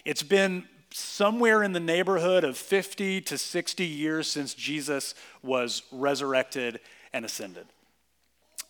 It's 0.06 0.24
been 0.24 0.66
somewhere 0.92 1.64
in 1.64 1.74
the 1.74 1.80
neighborhood 1.80 2.44
of 2.44 2.58
50 2.58 3.22
to 3.22 3.38
60 3.38 3.86
years 3.86 4.28
since 4.28 4.54
Jesus 4.54 5.14
was 5.44 5.84
resurrected 5.92 6.80
and 7.14 7.26
ascended. 7.26 7.68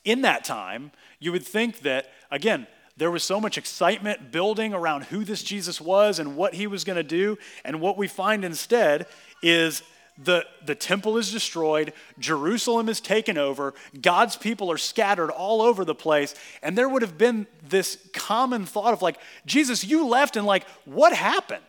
In 0.05 0.21
that 0.21 0.43
time, 0.43 0.91
you 1.19 1.31
would 1.31 1.45
think 1.45 1.79
that, 1.79 2.09
again, 2.31 2.67
there 2.97 3.11
was 3.11 3.23
so 3.23 3.39
much 3.39 3.57
excitement 3.57 4.31
building 4.31 4.73
around 4.73 5.05
who 5.05 5.23
this 5.23 5.41
Jesus 5.43 5.79
was 5.79 6.19
and 6.19 6.35
what 6.35 6.53
he 6.53 6.67
was 6.67 6.83
going 6.83 6.97
to 6.97 7.03
do. 7.03 7.37
And 7.63 7.79
what 7.79 7.97
we 7.97 8.07
find 8.07 8.43
instead 8.43 9.07
is 9.41 9.83
the, 10.21 10.45
the 10.65 10.75
temple 10.75 11.17
is 11.17 11.31
destroyed, 11.31 11.93
Jerusalem 12.19 12.89
is 12.89 12.99
taken 12.99 13.37
over, 13.37 13.73
God's 14.01 14.35
people 14.35 14.71
are 14.71 14.77
scattered 14.77 15.29
all 15.29 15.61
over 15.61 15.85
the 15.85 15.95
place. 15.95 16.35
And 16.61 16.77
there 16.77 16.89
would 16.89 17.01
have 17.01 17.17
been 17.17 17.47
this 17.67 17.97
common 18.13 18.65
thought 18.65 18.93
of, 18.93 19.01
like, 19.01 19.17
Jesus, 19.45 19.83
you 19.83 20.05
left, 20.05 20.35
and 20.35 20.45
like, 20.45 20.65
what 20.85 21.13
happened? 21.13 21.63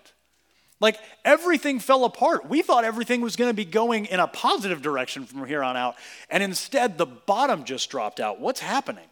Like 0.80 0.98
everything 1.26 1.78
fell 1.78 2.04
apart. 2.04 2.48
We 2.48 2.62
thought 2.62 2.84
everything 2.84 3.20
was 3.20 3.36
going 3.36 3.50
to 3.50 3.54
be 3.54 3.66
going 3.66 4.06
in 4.06 4.18
a 4.18 4.26
positive 4.26 4.80
direction 4.80 5.26
from 5.26 5.44
here 5.46 5.62
on 5.62 5.76
out. 5.76 5.96
And 6.30 6.42
instead, 6.42 6.96
the 6.96 7.06
bottom 7.06 7.64
just 7.64 7.90
dropped 7.90 8.18
out. 8.18 8.40
What's 8.40 8.60
happening? 8.60 9.04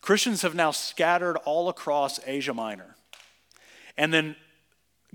Christians 0.00 0.42
have 0.42 0.54
now 0.54 0.72
scattered 0.72 1.36
all 1.44 1.68
across 1.68 2.18
Asia 2.26 2.52
Minor 2.52 2.96
and 3.96 4.12
then 4.12 4.36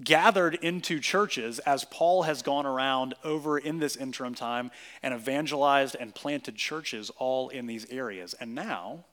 gathered 0.03 0.55
into 0.55 0.99
churches 0.99 1.59
as 1.59 1.83
Paul 1.85 2.23
has 2.23 2.41
gone 2.41 2.65
around 2.65 3.15
over 3.23 3.57
in 3.57 3.79
this 3.79 3.95
interim 3.95 4.35
time 4.35 4.71
and 5.03 5.13
evangelized 5.13 5.95
and 5.99 6.15
planted 6.15 6.55
churches 6.55 7.11
all 7.17 7.49
in 7.49 7.67
these 7.67 7.89
areas. 7.89 8.33
And 8.35 8.55
now, 8.55 9.05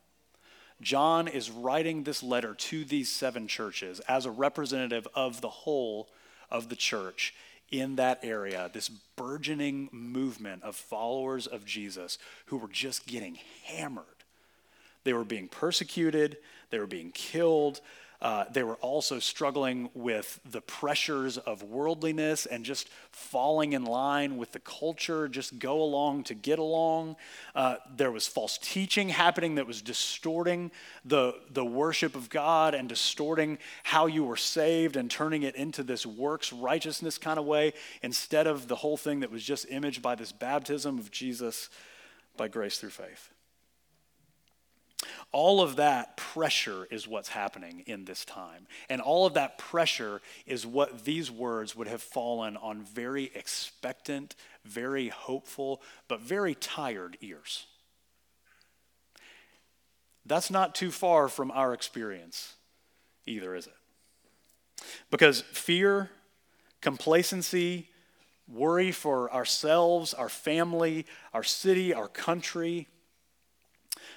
John 0.80 1.26
is 1.26 1.50
writing 1.50 2.02
this 2.02 2.22
letter 2.22 2.54
to 2.54 2.84
these 2.84 3.10
seven 3.10 3.48
churches 3.48 4.00
as 4.00 4.26
a 4.26 4.30
representative 4.30 5.08
of 5.14 5.40
the 5.40 5.48
whole 5.48 6.08
of 6.50 6.68
the 6.68 6.76
church 6.76 7.34
in 7.70 7.96
that 7.96 8.20
area, 8.22 8.70
this 8.72 8.88
burgeoning 8.88 9.88
movement 9.90 10.62
of 10.62 10.76
followers 10.76 11.46
of 11.46 11.64
Jesus 11.64 12.18
who 12.46 12.58
were 12.58 12.68
just 12.68 13.06
getting 13.06 13.38
hammered. 13.64 14.04
They 15.04 15.12
were 15.12 15.24
being 15.24 15.48
persecuted, 15.48 16.36
they 16.70 16.78
were 16.78 16.86
being 16.86 17.10
killed, 17.10 17.80
uh, 18.20 18.44
they 18.50 18.62
were 18.62 18.76
also 18.76 19.18
struggling 19.18 19.90
with 19.94 20.40
the 20.50 20.60
pressures 20.60 21.36
of 21.38 21.62
worldliness 21.62 22.46
and 22.46 22.64
just 22.64 22.88
falling 23.10 23.72
in 23.72 23.84
line 23.84 24.36
with 24.36 24.52
the 24.52 24.58
culture, 24.60 25.28
just 25.28 25.58
go 25.58 25.82
along 25.82 26.24
to 26.24 26.34
get 26.34 26.58
along. 26.58 27.16
Uh, 27.54 27.76
there 27.94 28.10
was 28.10 28.26
false 28.26 28.58
teaching 28.58 29.10
happening 29.10 29.56
that 29.56 29.66
was 29.66 29.82
distorting 29.82 30.70
the, 31.04 31.34
the 31.50 31.64
worship 31.64 32.16
of 32.16 32.30
God 32.30 32.74
and 32.74 32.88
distorting 32.88 33.58
how 33.82 34.06
you 34.06 34.24
were 34.24 34.36
saved 34.36 34.96
and 34.96 35.10
turning 35.10 35.42
it 35.42 35.54
into 35.54 35.82
this 35.82 36.06
works 36.06 36.52
righteousness 36.52 37.18
kind 37.18 37.38
of 37.38 37.44
way 37.44 37.72
instead 38.02 38.46
of 38.46 38.68
the 38.68 38.76
whole 38.76 38.96
thing 38.96 39.20
that 39.20 39.30
was 39.30 39.44
just 39.44 39.66
imaged 39.70 40.00
by 40.00 40.14
this 40.14 40.32
baptism 40.32 40.98
of 40.98 41.10
Jesus 41.10 41.68
by 42.36 42.48
grace 42.48 42.78
through 42.78 42.90
faith. 42.90 43.30
All 45.38 45.60
of 45.60 45.76
that 45.76 46.16
pressure 46.16 46.88
is 46.90 47.06
what's 47.06 47.28
happening 47.28 47.82
in 47.84 48.06
this 48.06 48.24
time. 48.24 48.66
And 48.88 49.02
all 49.02 49.26
of 49.26 49.34
that 49.34 49.58
pressure 49.58 50.22
is 50.46 50.66
what 50.66 51.04
these 51.04 51.30
words 51.30 51.76
would 51.76 51.88
have 51.88 52.00
fallen 52.00 52.56
on 52.56 52.80
very 52.80 53.30
expectant, 53.34 54.34
very 54.64 55.08
hopeful, 55.08 55.82
but 56.08 56.22
very 56.22 56.54
tired 56.54 57.18
ears. 57.20 57.66
That's 60.24 60.50
not 60.50 60.74
too 60.74 60.90
far 60.90 61.28
from 61.28 61.50
our 61.50 61.74
experience 61.74 62.54
either, 63.26 63.54
is 63.54 63.66
it? 63.66 64.86
Because 65.10 65.42
fear, 65.42 66.08
complacency, 66.80 67.90
worry 68.48 68.90
for 68.90 69.30
ourselves, 69.34 70.14
our 70.14 70.30
family, 70.30 71.04
our 71.34 71.44
city, 71.44 71.92
our 71.92 72.08
country, 72.08 72.88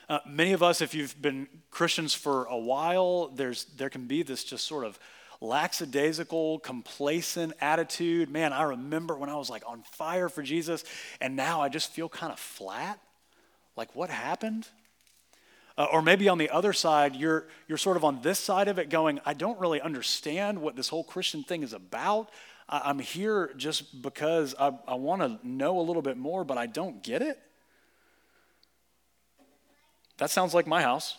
uh, 0.10 0.20
many 0.28 0.54
of 0.54 0.64
us, 0.64 0.82
if 0.82 0.96
you've 0.96 1.20
been 1.22 1.48
Christians 1.70 2.16
for 2.16 2.46
a 2.46 2.58
while, 2.58 3.28
there's, 3.28 3.66
there 3.78 3.92
can 3.92 4.06
be 4.08 4.24
this 4.24 4.44
just 4.44 4.66
sort 4.66 4.84
of 4.84 4.98
lackadaisical, 5.40 6.60
complacent 6.60 7.54
attitude. 7.62 8.30
Man, 8.30 8.52
I 8.52 8.64
remember 8.64 9.16
when 9.16 9.30
I 9.30 9.36
was 9.36 9.52
like 9.52 9.64
on 9.68 9.84
fire 9.92 10.28
for 10.28 10.42
Jesus, 10.42 10.84
and 11.22 11.36
now 11.36 11.62
I 11.62 11.70
just 11.70 11.92
feel 11.92 12.10
kind 12.10 12.34
of 12.34 12.40
flat. 12.40 13.00
Like, 13.78 13.96
what 13.96 14.10
happened? 14.10 14.68
Uh, 15.78 15.86
or 15.94 16.02
maybe 16.02 16.28
on 16.28 16.40
the 16.40 16.50
other 16.50 16.74
side, 16.74 17.16
you're, 17.16 17.46
you're 17.68 17.78
sort 17.78 17.96
of 17.96 18.04
on 18.04 18.22
this 18.24 18.40
side 18.40 18.68
of 18.68 18.80
it 18.80 18.90
going, 18.90 19.20
I 19.26 19.34
don't 19.34 19.60
really 19.60 19.80
understand 19.80 20.60
what 20.60 20.76
this 20.76 20.90
whole 20.90 21.04
Christian 21.04 21.44
thing 21.44 21.62
is 21.62 21.72
about. 21.72 22.32
I, 22.68 22.90
am 22.90 22.98
here 22.98 23.52
just 23.56 24.02
because 24.02 24.56
I, 24.60 24.72
I 24.88 24.96
want 24.96 25.22
to 25.22 25.48
know 25.48 25.80
a 25.80 25.84
little 25.84 26.02
bit 26.02 26.18
more, 26.18 26.44
but 26.44 26.58
I 26.58 26.66
don't 26.66 27.04
get 27.04 27.22
it. 27.22 27.40
That 30.20 30.30
sounds 30.30 30.54
like 30.54 30.68
my 30.68 30.82
house. 30.82 31.18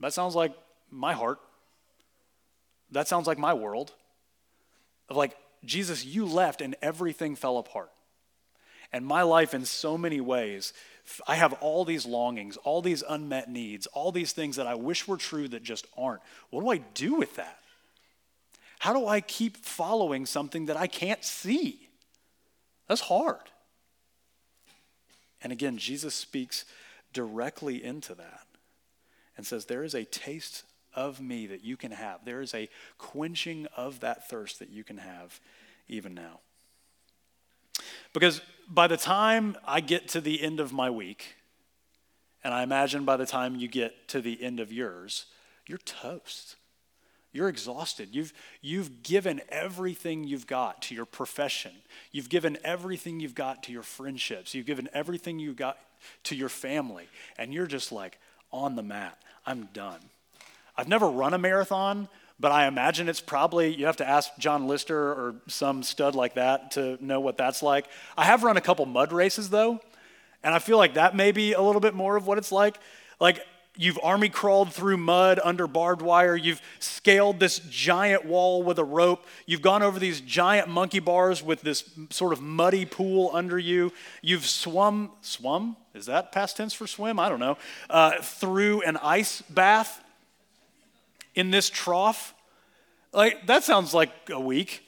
That 0.00 0.12
sounds 0.12 0.34
like 0.34 0.52
my 0.90 1.12
heart. 1.12 1.38
That 2.90 3.08
sounds 3.08 3.26
like 3.26 3.38
my 3.38 3.54
world. 3.54 3.92
Of 5.08 5.16
like, 5.16 5.36
Jesus, 5.64 6.04
you 6.04 6.26
left 6.26 6.60
and 6.60 6.76
everything 6.82 7.36
fell 7.36 7.58
apart. 7.58 7.90
And 8.92 9.04
my 9.04 9.22
life, 9.22 9.54
in 9.54 9.64
so 9.64 9.98
many 9.98 10.20
ways, 10.20 10.72
I 11.26 11.36
have 11.36 11.52
all 11.54 11.84
these 11.84 12.06
longings, 12.06 12.56
all 12.58 12.82
these 12.82 13.04
unmet 13.08 13.48
needs, 13.50 13.86
all 13.86 14.12
these 14.12 14.32
things 14.32 14.56
that 14.56 14.66
I 14.66 14.74
wish 14.74 15.06
were 15.06 15.16
true 15.16 15.48
that 15.48 15.62
just 15.62 15.86
aren't. 15.96 16.22
What 16.50 16.62
do 16.62 16.70
I 16.70 16.78
do 16.94 17.14
with 17.14 17.36
that? 17.36 17.58
How 18.78 18.92
do 18.92 19.06
I 19.06 19.20
keep 19.20 19.56
following 19.58 20.26
something 20.26 20.66
that 20.66 20.76
I 20.76 20.86
can't 20.86 21.24
see? 21.24 21.88
That's 22.88 23.02
hard. 23.02 23.50
And 25.42 25.52
again, 25.52 25.76
Jesus 25.76 26.14
speaks 26.14 26.64
directly 27.12 27.82
into 27.82 28.14
that 28.14 28.46
and 29.36 29.46
says, 29.46 29.64
There 29.64 29.84
is 29.84 29.94
a 29.94 30.04
taste 30.04 30.64
of 30.94 31.20
me 31.20 31.46
that 31.46 31.64
you 31.64 31.76
can 31.76 31.92
have. 31.92 32.24
There 32.24 32.40
is 32.40 32.54
a 32.54 32.68
quenching 32.98 33.66
of 33.76 34.00
that 34.00 34.28
thirst 34.28 34.58
that 34.58 34.70
you 34.70 34.84
can 34.84 34.98
have 34.98 35.40
even 35.88 36.14
now. 36.14 36.40
Because 38.12 38.40
by 38.68 38.86
the 38.86 38.96
time 38.96 39.56
I 39.66 39.80
get 39.80 40.08
to 40.08 40.20
the 40.20 40.42
end 40.42 40.60
of 40.60 40.72
my 40.72 40.90
week, 40.90 41.36
and 42.42 42.54
I 42.54 42.62
imagine 42.62 43.04
by 43.04 43.16
the 43.16 43.26
time 43.26 43.56
you 43.56 43.68
get 43.68 44.08
to 44.08 44.20
the 44.20 44.42
end 44.42 44.60
of 44.60 44.72
yours, 44.72 45.26
you're 45.66 45.78
toast. 45.78 46.56
You're 47.32 47.48
exhausted. 47.48 48.08
You've, 48.12 48.32
you've 48.62 49.02
given 49.02 49.40
everything 49.50 50.24
you've 50.24 50.46
got 50.46 50.82
to 50.82 50.94
your 50.94 51.04
profession. 51.04 51.72
You've 52.10 52.30
given 52.30 52.56
everything 52.64 53.20
you've 53.20 53.34
got 53.34 53.62
to 53.64 53.72
your 53.72 53.82
friendships. 53.82 54.54
You've 54.54 54.66
given 54.66 54.88
everything 54.94 55.38
you've 55.38 55.56
got 55.56 55.78
to 56.24 56.34
your 56.34 56.48
family. 56.48 57.08
And 57.38 57.52
you're 57.52 57.66
just 57.66 57.92
like 57.92 58.18
on 58.52 58.76
the 58.76 58.82
mat. 58.82 59.18
I'm 59.46 59.68
done. 59.72 60.00
I've 60.76 60.88
never 60.88 61.08
run 61.08 61.34
a 61.34 61.38
marathon, 61.38 62.08
but 62.38 62.52
I 62.52 62.66
imagine 62.66 63.08
it's 63.08 63.20
probably, 63.20 63.74
you 63.74 63.86
have 63.86 63.96
to 63.96 64.08
ask 64.08 64.30
John 64.38 64.68
Lister 64.68 64.96
or 64.96 65.34
some 65.48 65.82
stud 65.82 66.14
like 66.14 66.34
that 66.34 66.72
to 66.72 66.96
know 67.04 67.20
what 67.20 67.36
that's 67.36 67.62
like. 67.62 67.86
I 68.16 68.24
have 68.24 68.44
run 68.44 68.56
a 68.56 68.60
couple 68.60 68.86
mud 68.86 69.12
races 69.12 69.50
though, 69.50 69.80
and 70.44 70.54
I 70.54 70.60
feel 70.60 70.78
like 70.78 70.94
that 70.94 71.16
may 71.16 71.32
be 71.32 71.52
a 71.52 71.60
little 71.60 71.80
bit 71.80 71.94
more 71.94 72.16
of 72.16 72.26
what 72.26 72.38
it's 72.38 72.52
like. 72.52 72.78
Like, 73.18 73.44
you've 73.78 73.98
army 74.02 74.28
crawled 74.28 74.74
through 74.74 74.98
mud 74.98 75.40
under 75.42 75.66
barbed 75.66 76.02
wire. 76.02 76.36
You've 76.36 76.60
scaled 76.80 77.40
this 77.40 77.60
giant 77.60 78.26
wall 78.26 78.62
with 78.62 78.78
a 78.78 78.84
rope. 78.84 79.24
You've 79.46 79.62
gone 79.62 79.82
over 79.82 79.98
these 79.98 80.20
giant 80.20 80.68
monkey 80.68 80.98
bars 80.98 81.42
with 81.42 81.62
this 81.62 81.88
sort 82.10 82.34
of 82.34 82.42
muddy 82.42 82.84
pool 82.84 83.30
under 83.32 83.58
you. 83.58 83.92
You've 84.20 84.44
swum, 84.44 85.12
swum? 85.22 85.76
Is 85.94 86.06
that 86.06 86.32
past 86.32 86.58
tense 86.58 86.74
for 86.74 86.86
swim? 86.86 87.18
I 87.18 87.30
don't 87.30 87.40
know. 87.40 87.56
Uh, 87.88 88.20
through 88.20 88.82
an 88.82 88.98
ice 88.98 89.42
bath 89.42 90.04
in 91.34 91.50
this 91.50 91.70
trough. 91.70 92.34
Like, 93.12 93.46
that 93.46 93.64
sounds 93.64 93.94
like 93.94 94.10
a 94.28 94.40
week. 94.40 94.86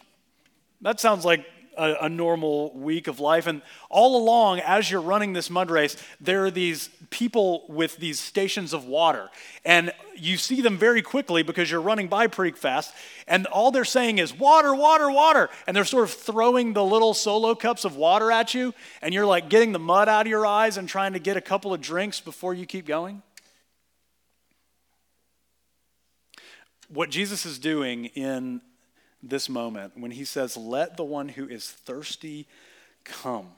That 0.83 0.99
sounds 0.99 1.25
like 1.25 1.47
a, 1.81 2.05
a, 2.05 2.09
normal 2.09 2.73
week 2.75 3.09
of 3.09 3.21
life. 3.21 3.47
And 3.47 3.63
all 3.89 4.17
along, 4.17 4.61
as 4.61 4.91
you're 4.91 5.01
running 5.01 5.33
this 5.33 5.49
mud 5.49 5.71
race, 5.71 5.97
there 6.21 6.45
are 6.45 6.51
these 6.51 6.91
people 7.09 7.65
with 7.69 7.97
these 7.97 8.21
stations 8.21 8.75
of 8.75 8.85
water. 8.85 9.31
And 9.65 9.93
you 10.15 10.37
see 10.37 10.61
them 10.61 10.77
very 10.77 11.01
quickly 11.01 11.43
because 11.43 11.71
you're 11.71 11.81
running 11.81 12.09
by 12.09 12.27
pretty 12.27 12.57
fast. 12.57 12.95
And 13.27 13.47
all 13.47 13.71
they're 13.71 13.87
saying 13.87 14.19
is, 14.19 14.39
water, 14.39 14.75
water, 14.75 15.11
water. 15.11 15.49
And 15.67 15.75
they're 15.75 15.87
sort 15.87 16.05
of 16.05 16.11
throwing 16.11 16.75
the 16.75 16.85
little 16.85 17.15
solo 17.15 17.55
cups 17.55 17.87
of 17.87 17.97
water 17.97 18.31
at 18.31 18.53
you. 18.53 18.75
And 19.01 19.15
you're 19.15 19.27
like 19.27 19.49
getting 19.49 19.73
the 19.73 19.79
mud 19.79 20.09
out 20.09 20.27
of 20.27 20.31
your 20.31 20.45
eyes 20.45 20.77
and 20.77 20.87
trying 20.87 21.15
to 21.15 21.19
get 21.19 21.39
a 21.39 21.41
couple 21.41 21.73
of 21.73 21.81
drinks 21.81 22.21
before 22.21 22.53
you 22.53 22.67
keep 22.67 22.87
going. 22.87 23.23
What 26.89 27.09
Jesus 27.09 27.47
is 27.47 27.59
doing 27.59 28.07
in 28.07 28.61
this 29.23 29.49
moment 29.49 29.93
when 29.97 30.11
he 30.11 30.25
says, 30.25 30.57
Let 30.57 30.97
the 30.97 31.05
one 31.05 31.29
who 31.29 31.49
is 31.49 31.71
thirsty 31.71 32.47
come. 33.05 33.49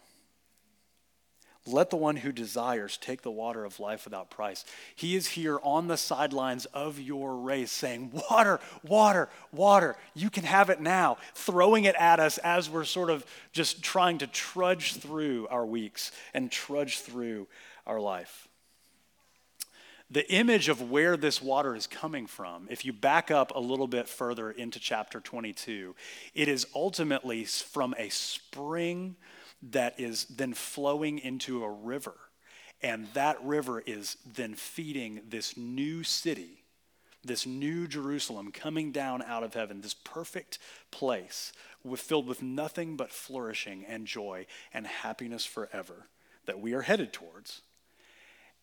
Let 1.65 1.91
the 1.91 1.97
one 1.97 2.17
who 2.17 2.33
desires 2.33 2.97
take 2.97 3.23
the 3.23 3.31
water 3.31 3.65
of 3.65 3.79
life 3.79 4.05
without 4.05 4.31
price. 4.31 4.65
He 4.97 5.15
is 5.15 5.29
here 5.29 5.61
on 5.63 5.87
the 5.87 5.97
sidelines 5.97 6.65
of 6.67 6.99
your 6.99 7.37
race 7.37 7.71
saying, 7.71 8.11
Water, 8.31 8.59
water, 8.83 9.29
water. 9.53 9.97
You 10.15 10.29
can 10.29 10.45
have 10.45 10.71
it 10.71 10.81
now. 10.81 11.19
Throwing 11.35 11.85
it 11.85 11.95
at 11.97 12.19
us 12.19 12.39
as 12.39 12.69
we're 12.69 12.85
sort 12.85 13.11
of 13.11 13.25
just 13.53 13.83
trying 13.83 14.19
to 14.19 14.27
trudge 14.27 14.95
through 14.95 15.47
our 15.49 15.65
weeks 15.65 16.11
and 16.35 16.51
trudge 16.51 16.99
through 16.99 17.47
our 17.87 18.01
life 18.01 18.49
the 20.13 20.31
image 20.31 20.69
of 20.69 20.91
where 20.91 21.17
this 21.17 21.41
water 21.41 21.75
is 21.75 21.87
coming 21.87 22.27
from, 22.27 22.67
if 22.71 22.85
you 22.85 22.93
back 22.93 23.31
up 23.31 23.51
a 23.55 23.61
little 23.61 23.87
bit 23.87 24.07
further 24.07 24.51
into 24.51 24.79
chapter 24.79 25.21
22, 25.21 25.95
it 26.35 26.49
is 26.49 26.67
ultimately 26.75 27.45
from 27.45 27.95
a 27.97 28.11
spring 28.11 29.17
that 29.63 29.99
is 29.99 30.27
then 30.27 30.53
flowing 30.53 31.19
into 31.19 31.65
a 31.65 31.71
river. 31.71 32.15
And 32.83 33.09
that 33.15 33.43
river 33.43 33.83
is 33.87 34.19
then 34.31 34.55
feeding 34.55 35.23
this 35.27 35.57
new 35.57 36.03
city, 36.03 36.65
this 37.25 37.47
new 37.47 37.89
Jerusalem 37.89 38.53
coming 38.53 38.93
down 38.93 39.23
out 39.23 39.45
of 39.45 39.55
heaven, 39.55 39.81
this 39.81 39.95
perfect 39.95 40.59
place 40.91 41.55
with, 41.83 42.01
filled 42.01 42.27
with 42.27 42.43
nothing 42.43 42.97
but 42.97 43.11
flourishing 43.11 43.87
and 43.87 44.07
joy 44.07 44.47
and 44.75 44.87
happiness 44.87 45.47
forever 45.47 46.09
that 46.45 46.61
we 46.61 46.75
are 46.75 46.83
headed 46.83 47.15
towards. 47.15 47.63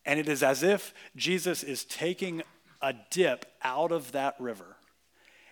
And 0.04 0.18
it 0.18 0.28
is 0.28 0.42
as 0.42 0.62
if 0.62 0.94
Jesus 1.16 1.62
is 1.62 1.84
taking 1.84 2.42
a 2.80 2.94
dip 3.10 3.46
out 3.62 3.92
of 3.92 4.12
that 4.12 4.34
river 4.38 4.76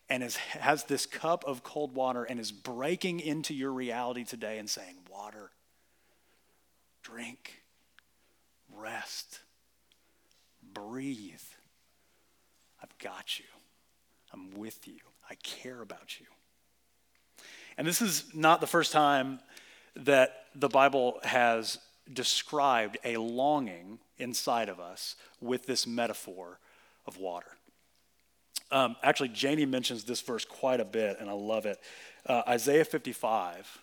and 0.08 0.22
is, 0.22 0.36
has 0.36 0.84
this 0.84 1.04
cup 1.04 1.44
of 1.44 1.62
cold 1.62 1.94
water 1.94 2.24
and 2.24 2.40
is 2.40 2.50
breaking 2.50 3.20
into 3.20 3.54
your 3.54 3.72
reality 3.72 4.24
today 4.24 4.58
and 4.58 4.68
saying, 4.68 4.96
Water, 5.10 5.50
drink, 7.02 7.62
rest, 8.74 9.40
breathe. 10.72 11.42
I've 12.82 12.96
got 12.98 13.38
you. 13.38 13.44
I'm 14.32 14.54
with 14.54 14.86
you. 14.86 15.00
I 15.28 15.34
care 15.36 15.82
about 15.82 16.20
you. 16.20 16.26
And 17.76 17.86
this 17.86 18.00
is 18.00 18.24
not 18.34 18.60
the 18.60 18.66
first 18.66 18.92
time 18.92 19.40
that 19.94 20.44
the 20.54 20.68
Bible 20.68 21.20
has 21.22 21.78
described 22.12 22.98
a 23.04 23.16
longing 23.16 23.98
inside 24.18 24.68
of 24.68 24.80
us 24.80 25.16
with 25.40 25.66
this 25.66 25.86
metaphor 25.86 26.58
of 27.06 27.18
water. 27.18 27.56
Um, 28.70 28.96
actually, 29.02 29.28
Janie 29.28 29.66
mentions 29.66 30.04
this 30.04 30.20
verse 30.20 30.44
quite 30.44 30.80
a 30.80 30.84
bit, 30.84 31.18
and 31.20 31.30
I 31.30 31.32
love 31.32 31.64
it. 31.64 31.80
Uh, 32.26 32.42
Isaiah 32.46 32.84
55, 32.84 33.78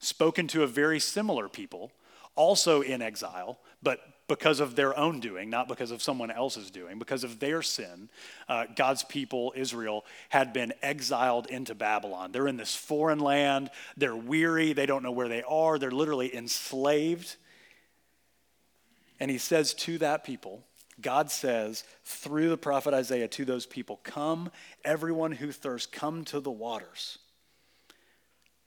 spoken 0.00 0.48
to 0.48 0.62
a 0.62 0.66
very 0.66 0.98
similar 0.98 1.48
people, 1.48 1.92
also 2.34 2.80
in 2.80 3.00
exile, 3.02 3.58
but 3.82 4.00
because 4.26 4.60
of 4.60 4.74
their 4.74 4.96
own 4.98 5.20
doing, 5.20 5.50
not 5.50 5.68
because 5.68 5.90
of 5.90 6.02
someone 6.02 6.30
else's 6.30 6.70
doing, 6.70 6.98
because 6.98 7.24
of 7.24 7.40
their 7.40 7.60
sin, 7.60 8.08
uh, 8.48 8.64
God's 8.74 9.04
people, 9.04 9.52
Israel, 9.54 10.04
had 10.30 10.52
been 10.52 10.72
exiled 10.82 11.46
into 11.46 11.74
Babylon. 11.74 12.32
They're 12.32 12.48
in 12.48 12.56
this 12.56 12.74
foreign 12.74 13.18
land, 13.18 13.70
they're 13.96 14.16
weary, 14.16 14.72
they 14.72 14.86
don't 14.86 15.02
know 15.02 15.12
where 15.12 15.28
they 15.28 15.42
are, 15.42 15.78
they're 15.78 15.90
literally 15.90 16.34
enslaved. 16.34 17.36
And 19.20 19.30
he 19.30 19.38
says 19.38 19.74
to 19.74 19.98
that 19.98 20.24
people, 20.24 20.64
God 21.00 21.30
says 21.30 21.84
through 22.04 22.48
the 22.48 22.56
prophet 22.56 22.94
Isaiah 22.94 23.28
to 23.28 23.44
those 23.44 23.66
people, 23.66 24.00
Come, 24.04 24.50
everyone 24.84 25.32
who 25.32 25.52
thirsts, 25.52 25.90
come 25.90 26.24
to 26.26 26.40
the 26.40 26.50
waters. 26.50 27.18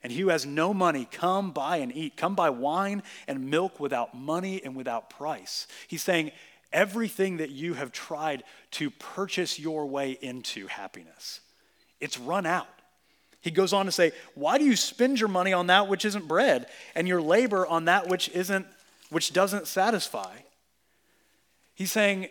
And 0.02 0.12
he 0.12 0.20
who 0.20 0.28
has 0.28 0.46
no 0.46 0.72
money, 0.72 1.08
come 1.10 1.50
buy 1.50 1.78
and 1.78 1.94
eat. 1.94 2.16
Come 2.16 2.34
buy 2.34 2.50
wine 2.50 3.02
and 3.26 3.50
milk 3.50 3.80
without 3.80 4.14
money 4.14 4.62
and 4.64 4.76
without 4.76 5.10
price. 5.10 5.66
He's 5.88 6.02
saying, 6.02 6.30
everything 6.72 7.38
that 7.38 7.50
you 7.50 7.74
have 7.74 7.90
tried 7.90 8.44
to 8.72 8.90
purchase 8.90 9.58
your 9.58 9.86
way 9.86 10.18
into 10.20 10.66
happiness, 10.66 11.40
it's 12.00 12.18
run 12.18 12.46
out. 12.46 12.68
He 13.40 13.50
goes 13.50 13.72
on 13.72 13.86
to 13.86 13.92
say, 13.92 14.12
Why 14.34 14.58
do 14.58 14.64
you 14.64 14.76
spend 14.76 15.20
your 15.20 15.28
money 15.28 15.52
on 15.52 15.68
that 15.68 15.88
which 15.88 16.04
isn't 16.04 16.28
bread 16.28 16.66
and 16.94 17.08
your 17.08 17.22
labor 17.22 17.66
on 17.66 17.86
that 17.86 18.08
which 18.08 18.28
isn't 18.30 18.66
which 19.10 19.32
doesn't 19.32 19.66
satisfy. 19.66 20.36
He's 21.74 21.92
saying 21.92 22.28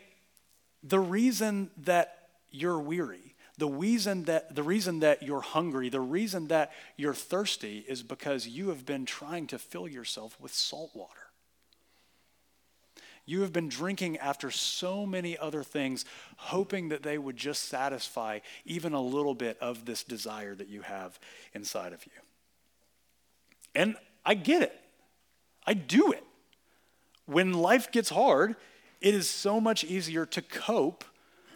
the 0.83 0.99
reason 0.99 1.71
that 1.77 2.29
you're 2.51 2.79
weary, 2.79 3.26
the 3.57 3.67
reason 3.67 4.23
that 4.25 4.55
the 4.55 4.63
reason 4.63 4.99
that 4.99 5.23
you're 5.23 5.41
hungry, 5.41 5.89
the 5.89 5.99
reason 5.99 6.47
that 6.47 6.71
you're 6.95 7.13
thirsty 7.13 7.85
is 7.87 8.03
because 8.03 8.47
you 8.47 8.69
have 8.69 8.85
been 8.85 9.05
trying 9.05 9.47
to 9.47 9.57
fill 9.57 9.87
yourself 9.87 10.37
with 10.39 10.53
salt 10.53 10.91
water. 10.93 11.19
You 13.25 13.41
have 13.41 13.51
been 13.51 13.67
drinking 13.67 14.17
after 14.17 14.51
so 14.51 15.05
many 15.05 15.37
other 15.37 15.63
things, 15.63 16.05
hoping 16.37 16.89
that 16.89 17.03
they 17.03 17.17
would 17.17 17.35
just 17.35 17.65
satisfy 17.65 18.39
even 18.63 18.93
a 18.93 19.01
little 19.01 19.35
bit 19.35 19.57
of 19.59 19.85
this 19.85 20.03
desire 20.03 20.55
that 20.55 20.69
you 20.69 20.81
have 20.81 21.19
inside 21.53 21.91
of 21.91 22.05
you. 22.05 22.11
And 23.75 23.97
I 24.25 24.35
get 24.35 24.61
it. 24.61 24.79
I 25.65 25.73
do 25.73 26.13
it 26.13 26.23
when 27.27 27.53
life 27.53 27.91
gets 27.91 28.09
hard, 28.09 28.55
it 28.99 29.13
is 29.13 29.29
so 29.29 29.61
much 29.61 29.83
easier 29.83 30.25
to 30.25 30.41
cope 30.41 31.03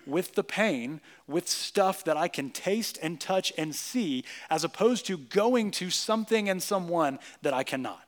with 0.07 0.35
the 0.35 0.43
pain 0.43 1.01
with 1.27 1.47
stuff 1.47 2.03
that 2.03 2.17
I 2.17 2.27
can 2.27 2.49
taste 2.49 2.97
and 3.01 3.19
touch 3.19 3.53
and 3.57 3.75
see, 3.75 4.23
as 4.49 4.63
opposed 4.63 5.05
to 5.07 5.17
going 5.17 5.71
to 5.71 5.89
something 5.89 6.49
and 6.49 6.61
someone 6.61 7.19
that 7.41 7.53
I 7.53 7.63
cannot. 7.63 8.03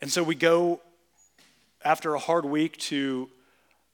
And 0.00 0.10
so 0.10 0.22
we 0.22 0.34
go 0.34 0.80
after 1.84 2.14
a 2.14 2.18
hard 2.18 2.44
week 2.44 2.76
to 2.78 3.30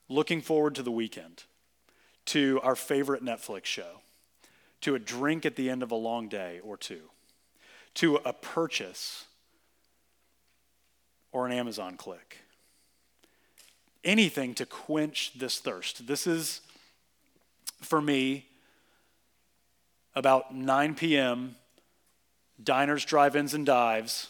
looking 0.08 0.40
forward 0.40 0.74
to 0.74 0.82
the 0.82 0.90
weekend, 0.90 1.44
to 2.26 2.60
our 2.62 2.76
favorite 2.76 3.24
Netflix 3.24 3.66
show, 3.66 4.00
to 4.80 4.94
a 4.94 4.98
drink 4.98 5.46
at 5.46 5.56
the 5.56 5.70
end 5.70 5.82
of 5.82 5.90
a 5.90 5.96
long 5.96 6.28
day 6.28 6.60
or 6.62 6.76
two, 6.76 7.02
to 7.94 8.16
a 8.24 8.32
purchase 8.32 9.26
or 11.32 11.46
an 11.46 11.52
Amazon 11.52 11.96
click. 11.96 12.38
Anything 14.04 14.54
to 14.54 14.66
quench 14.66 15.32
this 15.36 15.58
thirst. 15.58 16.06
This 16.06 16.26
is, 16.26 16.60
for 17.80 18.00
me, 18.00 18.46
about 20.14 20.54
9 20.54 20.94
p.m., 20.94 21.56
diners, 22.62 23.04
drive 23.04 23.36
ins, 23.36 23.54
and 23.54 23.64
dives 23.64 24.28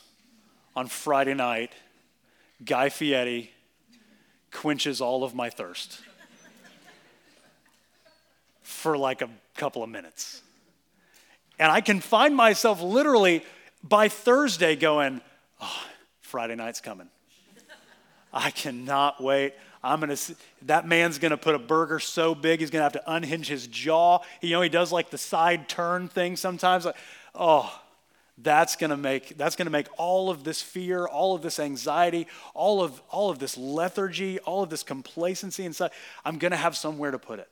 on 0.76 0.87
Friday 0.87 1.35
night. 1.35 1.72
Guy 2.64 2.88
Fieri 2.88 3.50
quenches 4.50 5.00
all 5.00 5.24
of 5.24 5.35
my 5.35 5.50
thirst 5.50 6.00
for 8.62 8.96
like 8.96 9.22
a 9.22 9.30
couple 9.56 9.82
of 9.82 9.90
minutes. 9.90 10.42
And 11.58 11.70
I 11.70 11.80
can 11.80 12.00
find 12.00 12.35
myself 12.35 12.80
literally 12.82 13.44
by 13.82 14.08
Thursday 14.08 14.76
going, 14.76 15.20
oh, 15.61 15.82
Friday 16.20 16.54
night's 16.54 16.80
coming. 16.80 17.08
I 18.32 18.50
cannot 18.50 19.22
wait. 19.22 19.54
I'm 19.82 20.00
gonna. 20.00 20.16
See, 20.16 20.34
That 20.62 20.86
man's 20.86 21.18
gonna 21.18 21.36
put 21.36 21.54
a 21.54 21.58
burger 21.58 21.98
so 21.98 22.34
big 22.34 22.60
he's 22.60 22.70
gonna 22.70 22.84
have 22.84 22.92
to 22.92 23.12
unhinge 23.12 23.48
his 23.48 23.66
jaw. 23.66 24.20
You 24.40 24.50
know, 24.50 24.62
he 24.62 24.68
does 24.68 24.92
like 24.92 25.10
the 25.10 25.18
side 25.18 25.68
turn 25.68 26.08
thing 26.08 26.36
sometimes. 26.36 26.84
Like, 26.84 26.96
oh, 27.34 27.80
that's 28.38 28.76
gonna 28.76 28.96
make 28.96 29.36
that's 29.36 29.56
gonna 29.56 29.70
make 29.70 29.88
all 29.98 30.30
of 30.30 30.44
this 30.44 30.62
fear, 30.62 31.06
all 31.06 31.34
of 31.34 31.42
this 31.42 31.58
anxiety, 31.58 32.26
all 32.54 32.82
of 32.82 33.02
all 33.10 33.30
of 33.30 33.38
this 33.38 33.58
lethargy, 33.58 34.38
all 34.40 34.62
of 34.62 34.70
this 34.70 34.82
complacency 34.82 35.64
inside. 35.64 35.90
I'm 36.24 36.38
gonna 36.38 36.56
have 36.56 36.76
somewhere 36.76 37.10
to 37.10 37.18
put 37.18 37.38
it. 37.40 37.48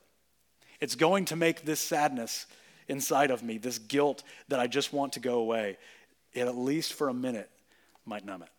It's 0.79 0.95
going 0.95 1.25
to 1.25 1.35
make 1.35 1.63
this 1.63 1.79
sadness 1.79 2.47
inside 2.87 3.29
of 3.29 3.43
me, 3.43 3.57
this 3.57 3.77
guilt 3.77 4.23
that 4.47 4.59
I 4.59 4.67
just 4.67 4.91
want 4.91 5.13
to 5.13 5.19
go 5.19 5.35
away. 5.39 5.77
It 6.33 6.47
at 6.47 6.57
least 6.57 6.93
for 6.93 7.09
a 7.09 7.13
minute 7.13 7.49
might 8.05 8.25
numb 8.25 8.41
it. 8.41 8.49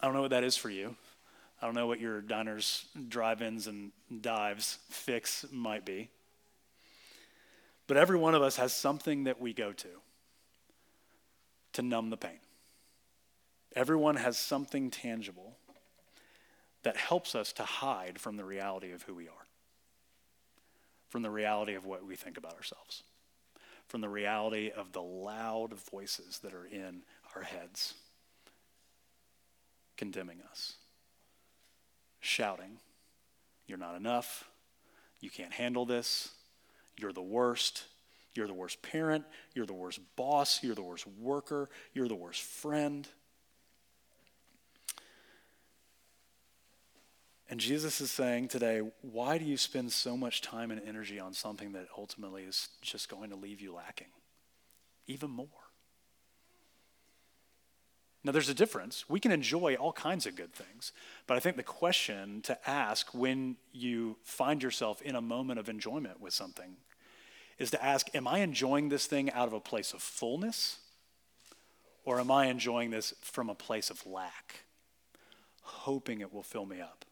I 0.00 0.06
don't 0.06 0.14
know 0.14 0.22
what 0.22 0.30
that 0.30 0.44
is 0.44 0.56
for 0.56 0.70
you. 0.70 0.96
I 1.60 1.66
don't 1.66 1.74
know 1.74 1.86
what 1.86 2.00
your 2.00 2.20
diners, 2.20 2.84
drive 3.08 3.40
ins, 3.40 3.66
and 3.66 3.92
dives 4.20 4.78
fix 4.90 5.46
might 5.50 5.86
be. 5.86 6.10
But 7.86 7.96
every 7.96 8.18
one 8.18 8.34
of 8.34 8.42
us 8.42 8.56
has 8.56 8.72
something 8.72 9.24
that 9.24 9.40
we 9.40 9.52
go 9.52 9.72
to 9.72 9.88
to 11.74 11.82
numb 11.82 12.10
the 12.10 12.16
pain. 12.16 12.38
Everyone 13.74 14.16
has 14.16 14.38
something 14.38 14.90
tangible 14.90 15.56
that 16.82 16.96
helps 16.96 17.34
us 17.34 17.52
to 17.54 17.62
hide 17.62 18.20
from 18.20 18.36
the 18.36 18.44
reality 18.44 18.92
of 18.92 19.02
who 19.02 19.14
we 19.14 19.26
are, 19.26 19.46
from 21.08 21.22
the 21.22 21.30
reality 21.30 21.74
of 21.74 21.84
what 21.84 22.06
we 22.06 22.14
think 22.14 22.36
about 22.36 22.54
ourselves, 22.54 23.02
from 23.88 24.00
the 24.02 24.08
reality 24.08 24.70
of 24.70 24.92
the 24.92 25.02
loud 25.02 25.74
voices 25.90 26.40
that 26.40 26.54
are 26.54 26.66
in 26.66 27.02
our 27.34 27.42
heads 27.42 27.94
condemning 29.96 30.40
us 30.50 30.74
shouting, 32.24 32.78
You're 33.66 33.78
not 33.78 33.96
enough. 33.96 34.48
You 35.20 35.30
can't 35.30 35.52
handle 35.52 35.86
this. 35.86 36.30
You're 36.96 37.12
the 37.12 37.22
worst. 37.22 37.84
You're 38.34 38.46
the 38.46 38.54
worst 38.54 38.82
parent. 38.82 39.24
You're 39.54 39.66
the 39.66 39.72
worst 39.72 40.00
boss. 40.16 40.62
You're 40.62 40.74
the 40.74 40.82
worst 40.82 41.06
worker. 41.06 41.70
You're 41.92 42.08
the 42.08 42.14
worst 42.14 42.42
friend. 42.42 43.06
And 47.48 47.60
Jesus 47.60 48.00
is 48.00 48.10
saying 48.10 48.48
today, 48.48 48.80
why 49.02 49.38
do 49.38 49.44
you 49.44 49.56
spend 49.56 49.92
so 49.92 50.16
much 50.16 50.40
time 50.40 50.70
and 50.70 50.80
energy 50.86 51.20
on 51.20 51.32
something 51.34 51.72
that 51.72 51.86
ultimately 51.96 52.42
is 52.42 52.68
just 52.82 53.08
going 53.08 53.30
to 53.30 53.36
leave 53.36 53.60
you 53.60 53.74
lacking? 53.74 54.08
Even 55.06 55.30
more. 55.30 55.46
Now, 58.24 58.32
there's 58.32 58.48
a 58.48 58.54
difference. 58.54 59.04
We 59.06 59.20
can 59.20 59.32
enjoy 59.32 59.74
all 59.74 59.92
kinds 59.92 60.24
of 60.24 60.34
good 60.34 60.54
things. 60.54 60.92
But 61.26 61.36
I 61.36 61.40
think 61.40 61.56
the 61.56 61.62
question 61.62 62.40
to 62.42 62.58
ask 62.68 63.12
when 63.12 63.56
you 63.70 64.16
find 64.24 64.62
yourself 64.62 65.02
in 65.02 65.14
a 65.14 65.20
moment 65.20 65.60
of 65.60 65.68
enjoyment 65.68 66.20
with 66.20 66.32
something 66.32 66.76
is 67.58 67.70
to 67.70 67.84
ask 67.84 68.08
Am 68.14 68.26
I 68.26 68.38
enjoying 68.38 68.88
this 68.88 69.06
thing 69.06 69.30
out 69.32 69.46
of 69.46 69.52
a 69.52 69.60
place 69.60 69.92
of 69.92 70.00
fullness? 70.02 70.78
Or 72.06 72.18
am 72.18 72.30
I 72.30 72.46
enjoying 72.46 72.90
this 72.90 73.14
from 73.20 73.48
a 73.48 73.54
place 73.54 73.88
of 73.88 74.06
lack, 74.06 74.64
hoping 75.62 76.20
it 76.20 76.32
will 76.32 76.42
fill 76.42 76.66
me 76.66 76.80
up? 76.80 77.04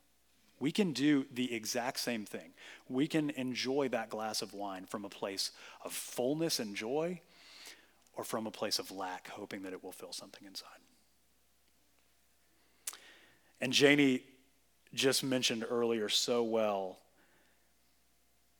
We 0.61 0.71
can 0.71 0.93
do 0.93 1.27
the 1.33 1.55
exact 1.55 1.99
same 1.99 2.25
thing. 2.25 2.53
We 2.89 3.09
can 3.09 3.31
enjoy 3.31 3.89
that 3.89 4.11
glass 4.11 4.43
of 4.43 4.53
wine 4.53 4.85
from 4.85 5.05
a 5.05 5.09
place 5.09 5.51
of 5.83 5.93
fullness 5.93 6.61
and 6.61 6.77
joy, 6.77 7.21
or 8.15 8.23
from 8.23 8.47
a 8.47 8.51
place 8.51 8.79
of 8.79 8.91
lack, 8.91 9.29
hoping 9.29 9.63
that 9.63 9.73
it 9.73 9.83
will 9.83 9.93
fill 9.93 10.13
something 10.13 10.47
inside. 10.47 10.69
And 13.63 13.73
Janie 13.73 14.25
just 14.93 15.23
mentioned 15.23 15.65
earlier 15.71 16.09
so 16.09 16.43
well 16.43 16.99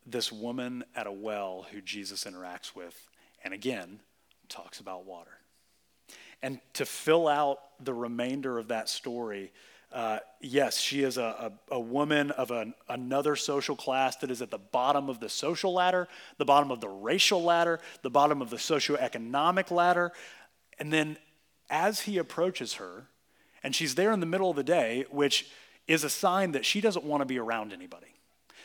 this 0.05 0.31
woman 0.31 0.83
at 0.95 1.07
a 1.07 1.11
well 1.11 1.65
who 1.71 1.81
Jesus 1.81 2.23
interacts 2.23 2.75
with, 2.75 3.07
and 3.43 3.53
again, 3.53 3.99
talks 4.49 4.79
about 4.79 5.05
water. 5.05 5.37
And 6.41 6.59
to 6.73 6.85
fill 6.85 7.27
out 7.27 7.59
the 7.83 7.93
remainder 7.93 8.57
of 8.57 8.69
that 8.69 8.89
story, 8.89 9.51
uh, 9.91 10.19
yes, 10.41 10.79
she 10.79 11.03
is 11.03 11.17
a, 11.17 11.51
a, 11.69 11.75
a 11.75 11.79
woman 11.79 12.31
of 12.31 12.51
an, 12.51 12.73
another 12.89 13.35
social 13.35 13.75
class 13.75 14.15
that 14.17 14.31
is 14.31 14.41
at 14.41 14.51
the 14.51 14.57
bottom 14.57 15.09
of 15.09 15.19
the 15.19 15.29
social 15.29 15.73
ladder, 15.73 16.07
the 16.37 16.45
bottom 16.45 16.71
of 16.71 16.81
the 16.81 16.89
racial 16.89 17.43
ladder, 17.43 17.79
the 18.01 18.09
bottom 18.09 18.41
of 18.41 18.49
the 18.49 18.57
socioeconomic 18.57 19.69
ladder. 19.69 20.11
And 20.79 20.91
then 20.91 21.17
as 21.69 22.01
he 22.01 22.17
approaches 22.17 22.75
her, 22.75 23.07
and 23.63 23.75
she's 23.75 23.95
there 23.95 24.11
in 24.11 24.19
the 24.19 24.25
middle 24.25 24.49
of 24.49 24.55
the 24.55 24.63
day, 24.63 25.05
which 25.09 25.49
is 25.87 26.03
a 26.03 26.09
sign 26.09 26.51
that 26.51 26.65
she 26.65 26.81
doesn't 26.81 27.05
want 27.05 27.21
to 27.21 27.25
be 27.25 27.39
around 27.39 27.73
anybody. 27.73 28.07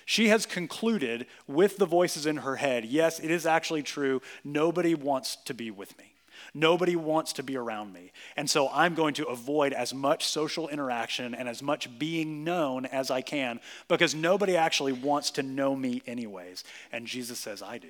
She 0.04 0.28
has 0.28 0.46
concluded 0.46 1.26
with 1.46 1.76
the 1.76 1.86
voices 1.86 2.24
in 2.24 2.38
her 2.38 2.56
head 2.56 2.84
yes, 2.84 3.20
it 3.20 3.30
is 3.30 3.46
actually 3.46 3.82
true. 3.82 4.22
Nobody 4.42 4.94
wants 4.94 5.36
to 5.44 5.54
be 5.54 5.70
with 5.70 5.96
me. 5.98 6.14
Nobody 6.54 6.96
wants 6.96 7.34
to 7.34 7.42
be 7.42 7.56
around 7.56 7.92
me. 7.92 8.12
And 8.36 8.48
so 8.48 8.70
I'm 8.72 8.94
going 8.94 9.14
to 9.14 9.26
avoid 9.26 9.72
as 9.72 9.92
much 9.92 10.26
social 10.26 10.68
interaction 10.68 11.34
and 11.34 11.48
as 11.48 11.62
much 11.62 11.98
being 11.98 12.42
known 12.42 12.86
as 12.86 13.10
I 13.10 13.20
can 13.20 13.60
because 13.86 14.14
nobody 14.14 14.56
actually 14.56 14.92
wants 14.92 15.32
to 15.32 15.42
know 15.42 15.76
me, 15.76 16.02
anyways. 16.06 16.64
And 16.90 17.06
Jesus 17.06 17.38
says, 17.38 17.62
I 17.62 17.78
do. 17.78 17.88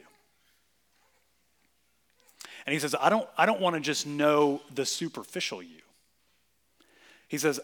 And 2.66 2.72
he 2.72 2.78
says, 2.80 2.94
I 3.00 3.08
don't, 3.10 3.28
I 3.38 3.46
don't 3.46 3.60
want 3.60 3.76
to 3.76 3.80
just 3.80 4.06
know 4.06 4.60
the 4.74 4.84
superficial 4.84 5.62
you. 5.62 5.80
He 7.28 7.36
says, 7.36 7.60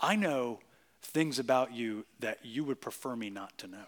I 0.00 0.14
know 0.14 0.60
things 1.02 1.38
about 1.38 1.72
you 1.72 2.06
that 2.20 2.38
you 2.44 2.64
would 2.64 2.80
prefer 2.80 3.16
me 3.16 3.28
not 3.28 3.58
to 3.58 3.66
know. 3.66 3.86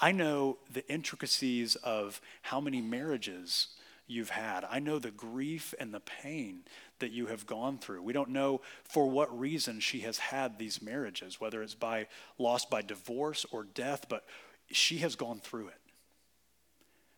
I 0.00 0.10
know 0.10 0.58
the 0.70 0.86
intricacies 0.92 1.76
of 1.76 2.20
how 2.42 2.60
many 2.60 2.80
marriages 2.80 3.68
you've 4.08 4.30
had. 4.30 4.64
I 4.68 4.80
know 4.80 4.98
the 4.98 5.12
grief 5.12 5.74
and 5.78 5.94
the 5.94 6.00
pain 6.00 6.62
that 6.98 7.12
you 7.12 7.26
have 7.26 7.46
gone 7.46 7.78
through. 7.78 8.02
We 8.02 8.12
don't 8.12 8.30
know 8.30 8.60
for 8.82 9.08
what 9.08 9.38
reason 9.38 9.78
she 9.78 10.00
has 10.00 10.18
had 10.18 10.58
these 10.58 10.82
marriages, 10.82 11.40
whether 11.40 11.62
it's 11.62 11.76
by 11.76 12.08
lost 12.36 12.68
by 12.68 12.82
divorce 12.82 13.46
or 13.52 13.62
death, 13.62 14.06
but 14.08 14.24
she 14.72 14.98
has 14.98 15.14
gone 15.14 15.38
through 15.38 15.68
it. 15.68 15.80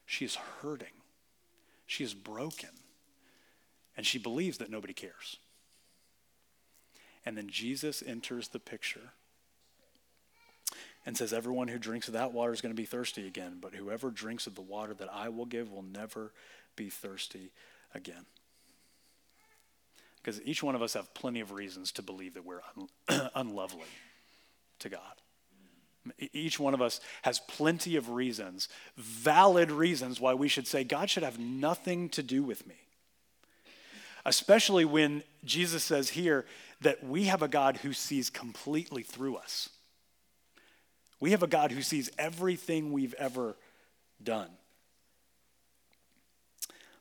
She 0.04 0.26
is 0.26 0.34
hurting. 0.34 0.88
She 1.86 2.04
is 2.04 2.12
broken 2.12 2.70
and 3.96 4.06
she 4.06 4.18
believes 4.18 4.58
that 4.58 4.70
nobody 4.70 4.92
cares. 4.92 5.36
And 7.26 7.36
then 7.36 7.48
Jesus 7.48 8.02
enters 8.06 8.48
the 8.48 8.58
picture 8.58 9.12
and 11.06 11.16
says, 11.16 11.32
Everyone 11.32 11.68
who 11.68 11.78
drinks 11.78 12.08
of 12.08 12.14
that 12.14 12.32
water 12.32 12.52
is 12.52 12.60
going 12.60 12.74
to 12.74 12.80
be 12.80 12.86
thirsty 12.86 13.26
again, 13.26 13.58
but 13.60 13.74
whoever 13.74 14.10
drinks 14.10 14.46
of 14.46 14.54
the 14.54 14.62
water 14.62 14.94
that 14.94 15.08
I 15.12 15.28
will 15.28 15.46
give 15.46 15.72
will 15.72 15.82
never 15.82 16.32
be 16.76 16.90
thirsty 16.90 17.52
again. 17.94 18.26
Because 20.22 20.40
each 20.42 20.62
one 20.62 20.74
of 20.74 20.82
us 20.82 20.94
have 20.94 21.12
plenty 21.14 21.40
of 21.40 21.52
reasons 21.52 21.92
to 21.92 22.02
believe 22.02 22.34
that 22.34 22.44
we're 22.44 22.62
un- 22.76 23.30
unlovely 23.34 23.84
to 24.80 24.88
God. 24.88 25.00
Each 26.32 26.58
one 26.58 26.74
of 26.74 26.82
us 26.82 27.00
has 27.22 27.40
plenty 27.40 27.96
of 27.96 28.10
reasons, 28.10 28.68
valid 28.96 29.70
reasons, 29.70 30.20
why 30.20 30.34
we 30.34 30.48
should 30.48 30.66
say, 30.66 30.84
God 30.84 31.08
should 31.08 31.22
have 31.22 31.38
nothing 31.38 32.10
to 32.10 32.22
do 32.22 32.42
with 32.42 32.66
me 32.66 32.83
especially 34.24 34.84
when 34.84 35.22
Jesus 35.44 35.84
says 35.84 36.10
here 36.10 36.46
that 36.80 37.04
we 37.04 37.24
have 37.24 37.42
a 37.42 37.48
God 37.48 37.78
who 37.78 37.92
sees 37.92 38.30
completely 38.30 39.02
through 39.02 39.36
us. 39.36 39.70
We 41.20 41.30
have 41.30 41.42
a 41.42 41.48
God 41.48 41.72
who 41.72 41.82
sees 41.82 42.10
everything 42.18 42.92
we've 42.92 43.14
ever 43.14 43.56
done. 44.22 44.50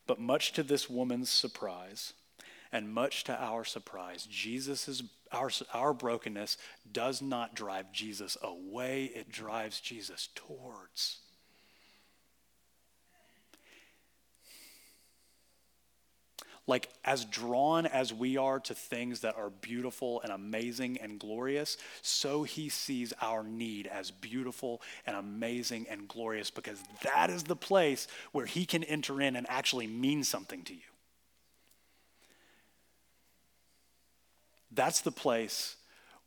But 0.06 0.20
much 0.20 0.52
to 0.52 0.62
this 0.62 0.88
woman's 0.88 1.30
surprise, 1.30 2.12
and 2.72 2.92
much 2.92 3.24
to 3.24 3.34
our 3.34 3.64
surprise, 3.64 4.26
Jesus' 4.30 5.02
our, 5.32 5.50
our 5.72 5.92
brokenness 5.92 6.56
does 6.90 7.20
not 7.20 7.54
drive 7.54 7.92
Jesus 7.92 8.36
away, 8.42 9.04
it 9.14 9.30
drives 9.30 9.80
Jesus 9.80 10.28
towards. 10.34 11.18
Like 16.66 16.88
as 17.04 17.24
drawn 17.26 17.86
as 17.86 18.12
we 18.12 18.36
are 18.36 18.58
to 18.60 18.74
things 18.74 19.20
that 19.20 19.36
are 19.36 19.50
beautiful 19.50 20.20
and 20.22 20.32
amazing 20.32 20.98
and 20.98 21.18
glorious, 21.18 21.76
so 22.00 22.42
he 22.42 22.68
sees 22.68 23.12
our 23.20 23.42
need 23.42 23.86
as 23.86 24.10
beautiful 24.10 24.80
and 25.06 25.16
amazing 25.16 25.86
and 25.90 26.08
glorious 26.08 26.50
because 26.50 26.82
that 27.02 27.28
is 27.28 27.44
the 27.44 27.56
place 27.56 28.08
where 28.32 28.46
he 28.46 28.64
can 28.64 28.82
enter 28.84 29.20
in 29.20 29.36
and 29.36 29.46
actually 29.50 29.86
mean 29.86 30.24
something 30.24 30.62
to 30.62 30.72
you. 30.72 30.80
That's 34.70 35.02
the 35.02 35.12
place 35.12 35.76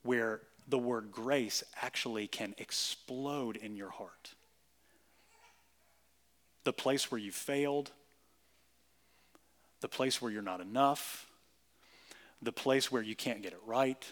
where 0.03 0.41
the 0.67 0.77
word 0.77 1.11
grace 1.11 1.63
actually 1.81 2.27
can 2.27 2.53
explode 2.57 3.55
in 3.55 3.75
your 3.75 3.89
heart. 3.89 4.35
The 6.63 6.73
place 6.73 7.09
where 7.09 7.19
you 7.19 7.31
failed, 7.31 7.91
the 9.81 9.87
place 9.87 10.21
where 10.21 10.31
you're 10.31 10.41
not 10.41 10.61
enough, 10.61 11.27
the 12.41 12.51
place 12.51 12.91
where 12.91 13.01
you 13.01 13.15
can't 13.15 13.41
get 13.41 13.53
it 13.53 13.59
right, 13.65 14.05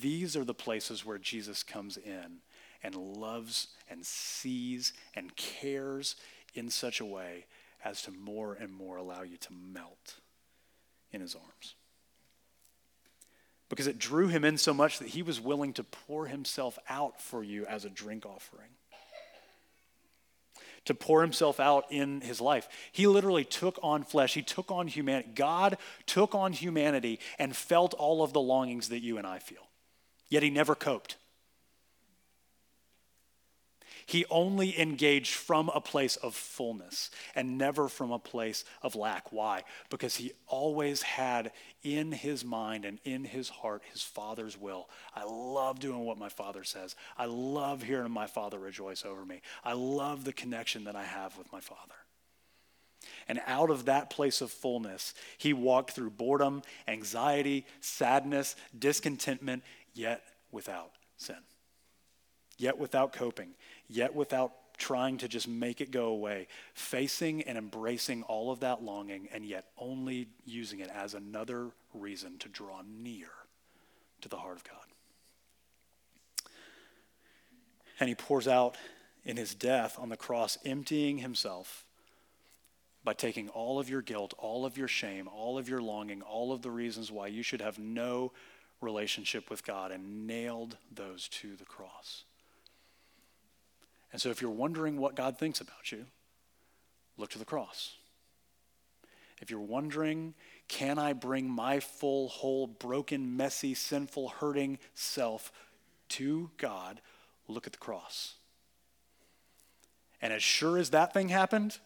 These 0.00 0.36
are 0.36 0.44
the 0.44 0.54
places 0.54 1.04
where 1.04 1.18
Jesus 1.18 1.62
comes 1.62 1.96
in 1.96 2.38
and 2.82 2.94
loves 2.94 3.68
and 3.88 4.04
sees 4.04 4.92
and 5.14 5.34
cares 5.36 6.16
in 6.54 6.70
such 6.70 7.00
a 7.00 7.04
way 7.04 7.46
as 7.84 8.02
to 8.02 8.10
more 8.10 8.54
and 8.54 8.72
more 8.72 8.96
allow 8.96 9.22
you 9.22 9.36
to 9.36 9.52
melt 9.52 10.16
in 11.12 11.20
his 11.20 11.34
arms. 11.34 11.74
Because 13.68 13.86
it 13.86 13.98
drew 13.98 14.28
him 14.28 14.44
in 14.44 14.58
so 14.58 14.74
much 14.74 14.98
that 14.98 15.08
he 15.08 15.22
was 15.22 15.40
willing 15.40 15.72
to 15.74 15.84
pour 15.84 16.26
himself 16.26 16.78
out 16.88 17.20
for 17.20 17.42
you 17.42 17.64
as 17.66 17.84
a 17.84 17.90
drink 17.90 18.26
offering 18.26 18.70
to 20.86 20.94
pour 20.94 21.22
himself 21.22 21.60
out 21.60 21.84
in 21.90 22.20
his 22.20 22.40
life. 22.40 22.68
He 22.90 23.06
literally 23.06 23.44
took 23.44 23.78
on 23.82 24.02
flesh, 24.02 24.34
he 24.34 24.42
took 24.42 24.70
on 24.70 24.88
humanity. 24.88 25.30
God 25.34 25.78
took 26.06 26.34
on 26.34 26.52
humanity 26.52 27.20
and 27.38 27.54
felt 27.54 27.94
all 27.94 28.22
of 28.22 28.32
the 28.32 28.40
longings 28.40 28.88
that 28.88 29.00
you 29.00 29.18
and 29.18 29.26
I 29.26 29.38
feel. 29.38 29.68
Yet 30.28 30.42
he 30.42 30.50
never 30.50 30.74
coped. 30.74 31.16
He 34.06 34.24
only 34.30 34.78
engaged 34.78 35.34
from 35.34 35.68
a 35.68 35.80
place 35.80 36.14
of 36.16 36.34
fullness 36.34 37.10
and 37.34 37.58
never 37.58 37.88
from 37.88 38.12
a 38.12 38.20
place 38.20 38.64
of 38.80 38.94
lack. 38.94 39.32
Why? 39.32 39.64
Because 39.90 40.16
he 40.16 40.32
always 40.46 41.02
had 41.02 41.50
in 41.82 42.12
his 42.12 42.44
mind 42.44 42.84
and 42.84 43.00
in 43.02 43.24
his 43.24 43.48
heart 43.48 43.82
his 43.92 44.02
Father's 44.02 44.56
will. 44.56 44.88
I 45.14 45.24
love 45.24 45.80
doing 45.80 46.04
what 46.04 46.18
my 46.18 46.28
Father 46.28 46.62
says. 46.62 46.94
I 47.18 47.24
love 47.26 47.82
hearing 47.82 48.12
my 48.12 48.28
Father 48.28 48.60
rejoice 48.60 49.04
over 49.04 49.24
me. 49.24 49.42
I 49.64 49.72
love 49.72 50.24
the 50.24 50.32
connection 50.32 50.84
that 50.84 50.94
I 50.94 51.04
have 51.04 51.36
with 51.36 51.52
my 51.52 51.60
Father. 51.60 51.94
And 53.28 53.40
out 53.46 53.70
of 53.70 53.86
that 53.86 54.08
place 54.08 54.40
of 54.40 54.52
fullness, 54.52 55.14
he 55.36 55.52
walked 55.52 55.90
through 55.92 56.10
boredom, 56.10 56.62
anxiety, 56.86 57.66
sadness, 57.80 58.54
discontentment, 58.78 59.64
yet 59.94 60.22
without 60.52 60.92
sin, 61.16 61.36
yet 62.58 62.78
without 62.78 63.12
coping, 63.12 63.50
yet 63.88 64.14
without 64.14 64.52
trying 64.78 65.18
to 65.18 65.28
just 65.28 65.48
make 65.48 65.80
it 65.80 65.90
go 65.90 66.06
away, 66.08 66.48
facing 66.74 67.42
and 67.42 67.56
embracing 67.56 68.22
all 68.24 68.50
of 68.50 68.60
that 68.60 68.82
longing, 68.82 69.28
and 69.32 69.44
yet 69.44 69.66
only 69.78 70.28
using 70.44 70.80
it 70.80 70.90
as 70.94 71.14
another 71.14 71.70
reason 71.94 72.38
to 72.38 72.48
draw 72.48 72.82
near 72.86 73.28
to 74.20 74.28
the 74.28 74.36
heart 74.36 74.56
of 74.56 74.64
God. 74.64 74.76
And 77.98 78.08
he 78.08 78.14
pours 78.14 78.46
out 78.46 78.76
in 79.24 79.36
his 79.36 79.54
death 79.54 79.96
on 79.98 80.10
the 80.10 80.16
cross, 80.16 80.58
emptying 80.64 81.18
himself 81.18 81.84
by 83.02 83.14
taking 83.14 83.48
all 83.48 83.78
of 83.78 83.88
your 83.88 84.02
guilt, 84.02 84.34
all 84.36 84.66
of 84.66 84.76
your 84.76 84.88
shame, 84.88 85.28
all 85.28 85.58
of 85.58 85.68
your 85.68 85.80
longing, 85.80 86.22
all 86.22 86.52
of 86.52 86.62
the 86.62 86.70
reasons 86.70 87.10
why 87.10 87.28
you 87.28 87.42
should 87.42 87.60
have 87.60 87.78
no 87.78 88.32
relationship 88.80 89.48
with 89.48 89.64
God, 89.64 89.90
and 89.90 90.26
nailed 90.26 90.76
those 90.92 91.28
to 91.28 91.56
the 91.56 91.64
cross. 91.64 92.24
And 94.16 94.20
so, 94.22 94.30
if 94.30 94.40
you're 94.40 94.50
wondering 94.50 94.96
what 94.96 95.14
God 95.14 95.36
thinks 95.36 95.60
about 95.60 95.92
you, 95.92 96.06
look 97.18 97.28
to 97.32 97.38
the 97.38 97.44
cross. 97.44 97.96
If 99.42 99.50
you're 99.50 99.60
wondering, 99.60 100.32
can 100.68 100.98
I 100.98 101.12
bring 101.12 101.50
my 101.50 101.80
full, 101.80 102.28
whole, 102.28 102.66
broken, 102.66 103.36
messy, 103.36 103.74
sinful, 103.74 104.30
hurting 104.30 104.78
self 104.94 105.52
to 106.08 106.50
God? 106.56 107.02
Look 107.46 107.66
at 107.66 107.74
the 107.74 107.78
cross. 107.78 108.36
And 110.22 110.32
as 110.32 110.42
sure 110.42 110.78
as 110.78 110.88
that 110.88 111.12
thing 111.12 111.28
happened, 111.28 111.78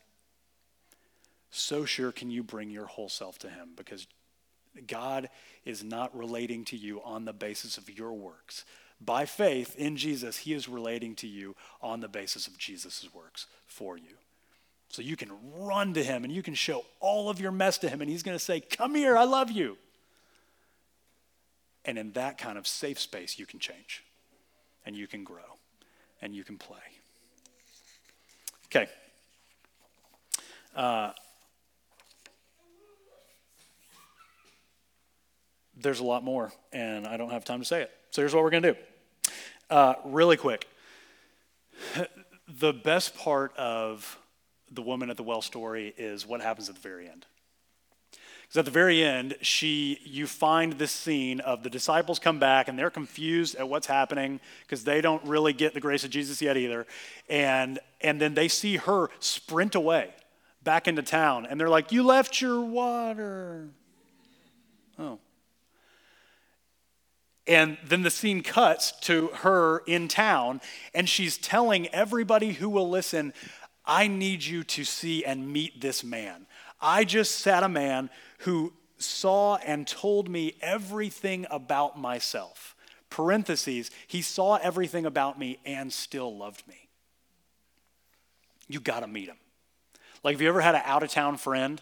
so 1.51 1.85
sure 1.85 2.13
can 2.13 2.31
you 2.31 2.45
bring 2.45 2.71
your 2.71 2.87
whole 2.87 3.09
self 3.09 3.41
to 3.41 3.49
Him 3.51 3.71
because 3.75 4.07
God 4.87 5.31
is 5.65 5.83
not 5.83 6.17
relating 6.17 6.65
to 6.67 6.77
you 6.77 7.03
on 7.03 7.25
the 7.25 7.33
basis 7.33 7.77
of 7.77 7.91
your 7.91 8.13
works. 8.13 8.65
By 9.01 9.25
faith 9.25 9.77
in 9.77 9.97
Jesus, 9.97 10.39
He 10.39 10.53
is 10.53 10.69
relating 10.69 11.15
to 11.17 11.27
you 11.27 11.57
on 11.81 12.01
the 12.01 12.09
basis 12.09 12.47
of 12.47 12.59
Jesus' 12.59 13.09
works 13.15 13.47
for 13.67 13.97
you. 13.97 14.17
So 14.89 15.03
you 15.03 15.17
can 15.17 15.31
run 15.57 15.95
to 15.95 16.03
Him 16.03 16.25
and 16.25 16.33
you 16.33 16.43
can 16.43 16.55
show 16.55 16.85
all 17.01 17.31
of 17.31 17.41
your 17.41 17.53
mess 17.53 17.79
to 17.79 17.89
Him, 17.89 18.01
and 18.01 18.11
He's 18.11 18.23
going 18.23 18.37
to 18.37 18.45
say, 18.45 18.61
Come 18.61 18.95
here, 18.95 19.17
I 19.17 19.25
love 19.25 19.51
you. 19.51 19.79
And 21.85 21.97
in 21.97 22.13
that 22.13 22.37
kind 22.37 22.59
of 22.59 22.67
safe 22.67 23.01
space, 23.01 23.39
you 23.39 23.47
can 23.47 23.59
change 23.59 24.05
and 24.85 24.95
you 24.95 25.07
can 25.07 25.25
grow 25.25 25.59
and 26.21 26.35
you 26.35 26.45
can 26.45 26.59
play. 26.59 26.79
Okay. 28.67 28.89
Uh, 30.77 31.11
there's 35.77 36.01
a 36.01 36.05
lot 36.05 36.23
more, 36.23 36.53
and 36.73 37.07
I 37.07 37.17
don't 37.17 37.31
have 37.31 37.45
time 37.45 37.61
to 37.61 37.65
say 37.65 37.83
it. 37.83 37.91
So 38.11 38.23
here's 38.23 38.35
what 38.35 38.45
we're 38.45 38.51
going 38.51 38.63
to 38.63 38.73
do. 38.75 38.79
Uh, 39.71 39.95
really 40.05 40.37
quick. 40.37 40.69
The 42.59 42.73
best 42.73 43.15
part 43.15 43.57
of 43.57 44.19
the 44.73 44.83
woman 44.83 45.09
at 45.09 45.17
the 45.17 45.23
well 45.23 45.41
story 45.41 45.95
is 45.97 46.27
what 46.27 46.41
happens 46.41 46.69
at 46.69 46.75
the 46.75 46.81
very 46.81 47.09
end. 47.09 47.25
Because 48.43 48.57
at 48.57 48.65
the 48.65 48.73
very 48.73 49.05
end, 49.05 49.37
she, 49.41 50.01
you 50.05 50.27
find 50.27 50.73
this 50.73 50.91
scene 50.91 51.39
of 51.39 51.63
the 51.63 51.71
disciples 51.71 52.19
come 52.19 52.41
back 52.41 52.67
and 52.67 52.77
they're 52.77 52.91
confused 52.91 53.55
at 53.55 53.69
what's 53.69 53.87
happening 53.87 54.41
because 54.63 54.83
they 54.83 55.01
don't 55.01 55.25
really 55.25 55.53
get 55.53 55.73
the 55.73 55.81
grace 55.81 56.03
of 56.03 56.11
Jesus 56.11 56.43
yet 56.43 56.57
either. 56.57 56.89
And, 57.29 57.79
and 58.01 58.21
then 58.21 58.35
they 58.35 58.49
see 58.49 58.79
her 58.79 59.11
sprint 59.21 59.77
away 59.77 60.11
back 60.65 60.89
into 60.89 61.03
town 61.03 61.47
and 61.47 61.61
they're 61.61 61.69
like, 61.69 61.93
You 61.93 62.03
left 62.03 62.41
your 62.41 62.61
water. 62.61 63.69
Oh. 64.99 65.21
And 67.47 67.79
then 67.85 68.03
the 68.03 68.11
scene 68.11 68.43
cuts 68.43 68.93
to 69.03 69.29
her 69.29 69.79
in 69.87 70.09
town, 70.09 70.61
and 70.95 71.09
she's 71.09 71.39
telling 71.39 71.89
everybody 71.89 72.53
who 72.53 72.69
will 72.69 72.89
listen, 72.89 73.33
I 73.85 74.07
need 74.07 74.45
you 74.45 74.63
to 74.65 74.85
see 74.85 75.25
and 75.25 75.53
meet 75.53 75.81
this 75.81 76.05
man. 76.05 76.47
I 76.81 77.05
just 77.05 77.37
sat 77.37 77.63
a 77.63 77.69
man 77.69 78.11
who 78.41 78.73
saw 78.99 79.57
and 79.57 79.87
told 79.87 80.29
me 80.29 80.55
everything 80.61 81.47
about 81.51 81.99
myself. 81.99 82.77
Parentheses, 83.09 83.91
he 84.07 84.23
saw 84.23 84.57
everything 84.57 85.07
about 85.07 85.39
me 85.39 85.59
and 85.65 85.93
still 85.93 86.37
loved 86.37 86.67
me. 86.69 86.89
You 88.69 88.79
got 88.81 89.01
to 89.01 89.09
meet 89.09 89.29
him. 89.29 89.39
Like, 90.23 90.35
have 90.35 90.43
you 90.43 90.49
ever 90.49 90.61
had 90.61 90.75
an 90.75 90.83
out 90.85 91.03
of 91.03 91.11
town 91.11 91.39
friend 91.39 91.81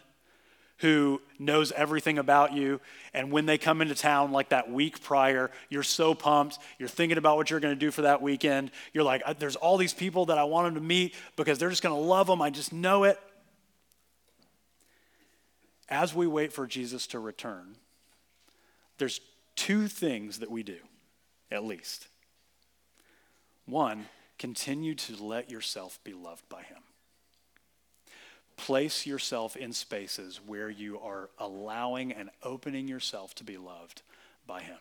who 0.79 1.21
knows 1.39 1.73
everything 1.73 2.19
about 2.19 2.53
you. 2.53 2.81
And 3.13 3.33
when 3.33 3.47
they 3.47 3.59
come 3.59 3.83
into 3.83 3.95
town, 3.95 4.33
like 4.33 4.51
that 4.51 4.71
week 4.71 5.03
prior, 5.03 5.51
you're 5.69 5.83
so 5.83 6.15
pumped. 6.15 6.59
You're 6.79 6.89
thinking 6.89 7.19
about 7.19 7.37
what 7.37 7.51
you're 7.51 7.61
going 7.61 7.75
to 7.75 7.79
do 7.79 7.91
for 7.91 8.03
that 8.03 8.23
weekend. 8.23 8.71
You're 8.93 9.05
like, 9.05 9.23
uh, 9.25 9.35
there's 9.39 9.57
all 9.57 9.77
these 9.77 9.95
people 9.95 10.27
that 10.27 10.39
I 10.39 10.45
want 10.45 10.67
them 10.67 10.75
to 10.75 10.87
meet 10.87 11.15
because 11.37 11.59
they're 11.59 11.71
just 11.71 11.83
going 11.83 11.95
to 11.95 12.01
love 12.01 12.27
them. 12.27 12.41
I 12.41 12.51
just 12.51 12.73
know 12.73 13.05
it. 13.05 13.19
As 15.89 16.15
we 16.15 16.27
wait 16.27 16.53
for 16.53 16.67
Jesus 16.67 17.07
to 17.09 17.19
return, 17.19 17.77
there's 18.99 19.21
two 19.57 19.89
things 19.89 20.39
that 20.41 20.51
we 20.51 20.63
do, 20.63 20.79
at 21.51 21.65
least. 21.65 22.07
One, 23.67 24.07
continue 24.39 24.95
to 24.95 25.25
let 25.25 25.51
yourself 25.51 25.99
be 26.05 26.13
loved 26.13 26.49
by 26.49 26.63
him. 26.63 26.83
Place 28.59 29.07
yourself 29.07 29.57
in 29.57 29.73
spaces 29.73 30.41
where 30.45 30.69
you 30.69 30.99
are 30.99 31.31
allowing 31.39 32.13
and 32.13 32.29
opening 32.43 32.89
yourself 32.89 33.35
to 33.37 33.45
be 33.45 33.57
loved 33.57 34.03
by 34.47 34.61
Him. 34.61 34.79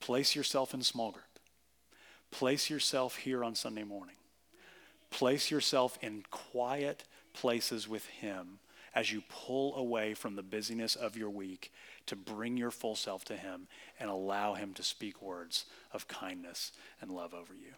Place 0.00 0.34
yourself 0.34 0.72
in 0.72 0.82
small 0.82 1.12
group. 1.12 1.24
Place 2.30 2.70
yourself 2.70 3.16
here 3.16 3.44
on 3.44 3.54
Sunday 3.54 3.84
morning. 3.84 4.16
Place 5.10 5.50
yourself 5.50 5.98
in 6.02 6.24
quiet 6.30 7.04
places 7.34 7.86
with 7.86 8.06
Him 8.06 8.58
as 8.94 9.12
you 9.12 9.22
pull 9.28 9.76
away 9.76 10.14
from 10.14 10.34
the 10.34 10.42
busyness 10.42 10.96
of 10.96 11.16
your 11.16 11.30
week 11.30 11.70
to 12.06 12.16
bring 12.16 12.56
your 12.56 12.70
full 12.70 12.96
self 12.96 13.24
to 13.26 13.36
Him 13.36 13.68
and 14.00 14.08
allow 14.08 14.54
Him 14.54 14.72
to 14.74 14.82
speak 14.82 15.20
words 15.20 15.66
of 15.92 16.08
kindness 16.08 16.72
and 17.00 17.10
love 17.10 17.34
over 17.34 17.54
you. 17.54 17.74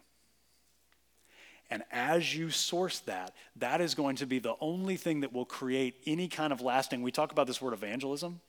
And 1.71 1.83
as 1.89 2.35
you 2.35 2.49
source 2.49 2.99
that, 2.99 3.33
that 3.55 3.79
is 3.79 3.95
going 3.95 4.17
to 4.17 4.25
be 4.25 4.39
the 4.39 4.55
only 4.59 4.97
thing 4.97 5.21
that 5.21 5.31
will 5.31 5.45
create 5.45 5.95
any 6.05 6.27
kind 6.27 6.51
of 6.51 6.59
lasting. 6.59 7.01
We 7.01 7.13
talk 7.13 7.31
about 7.31 7.47
this 7.47 7.61
word 7.61 7.73
evangelism. 7.73 8.41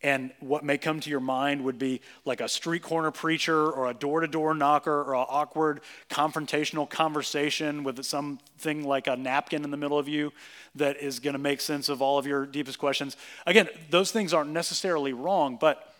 And 0.00 0.32
what 0.38 0.62
may 0.62 0.78
come 0.78 1.00
to 1.00 1.10
your 1.10 1.20
mind 1.20 1.64
would 1.64 1.78
be 1.78 2.02
like 2.24 2.40
a 2.40 2.48
street 2.48 2.82
corner 2.82 3.10
preacher 3.10 3.68
or 3.70 3.90
a 3.90 3.94
door 3.94 4.20
to 4.20 4.28
door 4.28 4.54
knocker 4.54 5.02
or 5.02 5.14
an 5.14 5.24
awkward 5.28 5.80
confrontational 6.08 6.88
conversation 6.88 7.82
with 7.82 8.04
something 8.04 8.84
like 8.84 9.06
a 9.06 9.16
napkin 9.16 9.64
in 9.64 9.70
the 9.70 9.76
middle 9.76 9.98
of 9.98 10.06
you 10.06 10.32
that 10.74 10.98
is 10.98 11.18
going 11.18 11.32
to 11.32 11.38
make 11.38 11.60
sense 11.60 11.88
of 11.88 12.00
all 12.00 12.18
of 12.18 12.26
your 12.26 12.46
deepest 12.46 12.78
questions. 12.78 13.16
Again, 13.46 13.68
those 13.90 14.12
things 14.12 14.32
aren't 14.32 14.50
necessarily 14.50 15.14
wrong, 15.14 15.56
but 15.60 15.94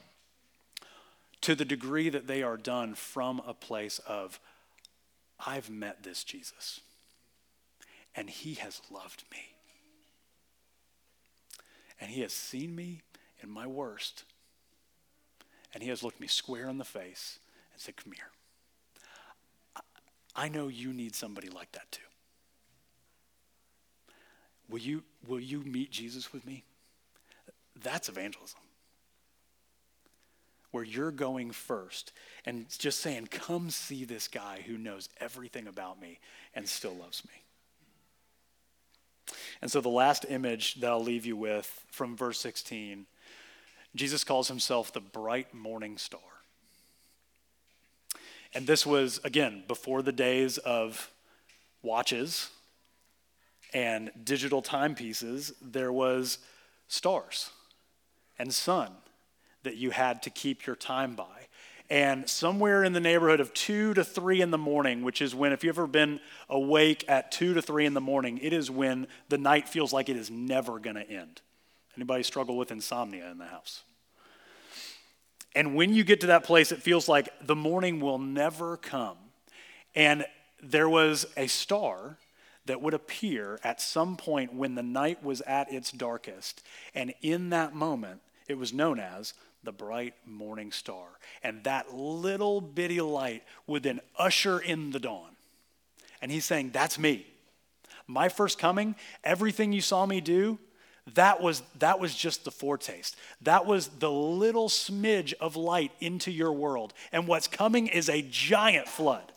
to 1.40 1.54
the 1.54 1.64
degree 1.64 2.08
that 2.08 2.26
they 2.26 2.42
are 2.42 2.58
done 2.58 2.94
from 2.94 3.40
a 3.46 3.54
place 3.54 4.00
of 4.06 4.38
I've 5.46 5.70
met 5.70 6.02
this 6.02 6.24
Jesus, 6.24 6.80
and 8.14 8.30
he 8.30 8.54
has 8.54 8.80
loved 8.90 9.24
me. 9.30 9.54
And 12.00 12.10
he 12.10 12.22
has 12.22 12.32
seen 12.32 12.74
me 12.74 13.02
in 13.42 13.50
my 13.50 13.66
worst, 13.66 14.24
and 15.72 15.82
he 15.82 15.88
has 15.88 16.02
looked 16.02 16.20
me 16.20 16.26
square 16.26 16.68
in 16.68 16.78
the 16.78 16.84
face 16.84 17.38
and 17.72 17.80
said, 17.80 17.96
Come 17.96 18.12
here. 18.12 18.30
I 20.36 20.48
know 20.48 20.68
you 20.68 20.92
need 20.92 21.14
somebody 21.14 21.48
like 21.48 21.70
that 21.72 21.90
too. 21.92 22.00
Will 24.68 24.80
you, 24.80 25.02
will 25.26 25.40
you 25.40 25.60
meet 25.60 25.90
Jesus 25.90 26.32
with 26.32 26.46
me? 26.46 26.64
That's 27.80 28.08
evangelism. 28.08 28.60
Where 30.74 30.82
you're 30.82 31.12
going 31.12 31.52
first 31.52 32.10
and 32.44 32.66
just 32.80 32.98
saying, 32.98 33.28
Come 33.30 33.70
see 33.70 34.04
this 34.04 34.26
guy 34.26 34.64
who 34.66 34.76
knows 34.76 35.08
everything 35.20 35.68
about 35.68 36.00
me 36.00 36.18
and 36.52 36.68
still 36.68 36.96
loves 36.96 37.24
me. 37.24 37.44
And 39.62 39.70
so, 39.70 39.80
the 39.80 39.88
last 39.88 40.26
image 40.28 40.74
that 40.80 40.90
I'll 40.90 41.00
leave 41.00 41.26
you 41.26 41.36
with 41.36 41.84
from 41.92 42.16
verse 42.16 42.40
16 42.40 43.06
Jesus 43.94 44.24
calls 44.24 44.48
himself 44.48 44.92
the 44.92 44.98
bright 45.00 45.54
morning 45.54 45.96
star. 45.96 46.18
And 48.52 48.66
this 48.66 48.84
was, 48.84 49.20
again, 49.22 49.62
before 49.68 50.02
the 50.02 50.10
days 50.10 50.58
of 50.58 51.08
watches 51.84 52.50
and 53.72 54.10
digital 54.24 54.60
timepieces, 54.60 55.52
there 55.62 55.92
was 55.92 56.38
stars 56.88 57.50
and 58.40 58.52
sun 58.52 58.90
that 59.64 59.76
you 59.76 59.90
had 59.90 60.22
to 60.22 60.30
keep 60.30 60.66
your 60.66 60.76
time 60.76 61.14
by. 61.14 61.48
And 61.90 62.28
somewhere 62.28 62.82
in 62.82 62.94
the 62.94 63.00
neighborhood 63.00 63.40
of 63.40 63.52
two 63.52 63.92
to 63.94 64.04
three 64.04 64.40
in 64.40 64.50
the 64.50 64.58
morning, 64.58 65.02
which 65.02 65.20
is 65.20 65.34
when, 65.34 65.52
if 65.52 65.62
you've 65.62 65.76
ever 65.76 65.86
been 65.86 66.18
awake 66.48 67.04
at 67.08 67.30
two 67.30 67.52
to 67.54 67.60
three 67.60 67.84
in 67.84 67.92
the 67.92 68.00
morning, 68.00 68.38
it 68.38 68.54
is 68.54 68.70
when 68.70 69.06
the 69.28 69.36
night 69.36 69.68
feels 69.68 69.92
like 69.92 70.08
it 70.08 70.16
is 70.16 70.30
never 70.30 70.78
going 70.78 70.96
to 70.96 71.08
end. 71.08 71.42
Anybody 71.96 72.22
struggle 72.22 72.56
with 72.56 72.70
insomnia 72.70 73.30
in 73.30 73.38
the 73.38 73.44
house? 73.44 73.82
And 75.54 75.74
when 75.74 75.92
you 75.94 76.04
get 76.04 76.22
to 76.22 76.28
that 76.28 76.44
place, 76.44 76.72
it 76.72 76.82
feels 76.82 77.08
like 77.08 77.28
the 77.40 77.54
morning 77.54 78.00
will 78.00 78.18
never 78.18 78.76
come. 78.76 79.18
And 79.94 80.24
there 80.62 80.88
was 80.88 81.26
a 81.36 81.46
star 81.46 82.16
that 82.66 82.80
would 82.80 82.94
appear 82.94 83.60
at 83.62 83.80
some 83.80 84.16
point 84.16 84.54
when 84.54 84.74
the 84.74 84.82
night 84.82 85.22
was 85.22 85.42
at 85.42 85.70
its 85.72 85.92
darkest. 85.92 86.62
And 86.94 87.14
in 87.20 87.50
that 87.50 87.74
moment, 87.74 88.20
it 88.48 88.58
was 88.58 88.72
known 88.72 88.98
as 88.98 89.34
the 89.64 89.72
bright 89.72 90.14
morning 90.26 90.72
star. 90.72 91.06
And 91.42 91.64
that 91.64 91.94
little 91.94 92.60
bitty 92.60 93.00
light 93.00 93.42
would 93.66 93.82
then 93.82 94.00
usher 94.18 94.58
in 94.58 94.90
the 94.90 95.00
dawn. 95.00 95.30
And 96.20 96.30
he's 96.30 96.44
saying, 96.44 96.70
That's 96.72 96.98
me. 96.98 97.26
My 98.06 98.28
first 98.28 98.58
coming, 98.58 98.96
everything 99.22 99.72
you 99.72 99.80
saw 99.80 100.04
me 100.04 100.20
do, 100.20 100.58
that 101.14 101.42
was, 101.42 101.62
that 101.78 102.00
was 102.00 102.14
just 102.14 102.44
the 102.44 102.50
foretaste. 102.50 103.16
That 103.42 103.66
was 103.66 103.88
the 103.88 104.10
little 104.10 104.68
smidge 104.68 105.34
of 105.40 105.56
light 105.56 105.92
into 106.00 106.30
your 106.30 106.52
world. 106.52 106.94
And 107.12 107.26
what's 107.28 107.46
coming 107.46 107.88
is 107.88 108.08
a 108.08 108.22
giant 108.22 108.88
flood. 108.88 109.32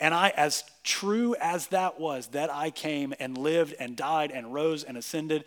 And 0.00 0.14
I, 0.14 0.32
as 0.34 0.64
true 0.82 1.36
as 1.38 1.66
that 1.68 2.00
was, 2.00 2.28
that 2.28 2.50
I 2.50 2.70
came 2.70 3.12
and 3.20 3.36
lived 3.36 3.74
and 3.78 3.94
died 3.94 4.30
and 4.30 4.54
rose 4.54 4.82
and 4.82 4.96
ascended, 4.96 5.44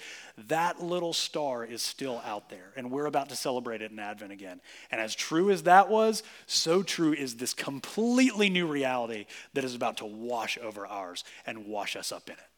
that 0.47 0.79
little 0.79 1.11
star 1.11 1.65
is 1.65 1.81
still 1.81 2.21
out 2.23 2.49
there. 2.49 2.71
And 2.75 2.91
we're 2.91 3.07
about 3.07 3.29
to 3.29 3.35
celebrate 3.35 3.81
it 3.81 3.91
in 3.91 3.97
Advent 3.97 4.31
again. 4.31 4.61
And 4.91 5.01
as 5.01 5.15
true 5.15 5.49
as 5.49 5.63
that 5.63 5.89
was, 5.89 6.21
so 6.45 6.83
true 6.83 7.13
is 7.13 7.35
this 7.35 7.55
completely 7.55 8.51
new 8.51 8.67
reality 8.67 9.25
that 9.53 9.63
is 9.63 9.73
about 9.73 9.97
to 9.97 10.05
wash 10.05 10.59
over 10.59 10.85
ours 10.85 11.23
and 11.47 11.65
wash 11.65 11.95
us 11.95 12.11
up 12.11 12.29
in 12.29 12.35
it. 12.35 12.49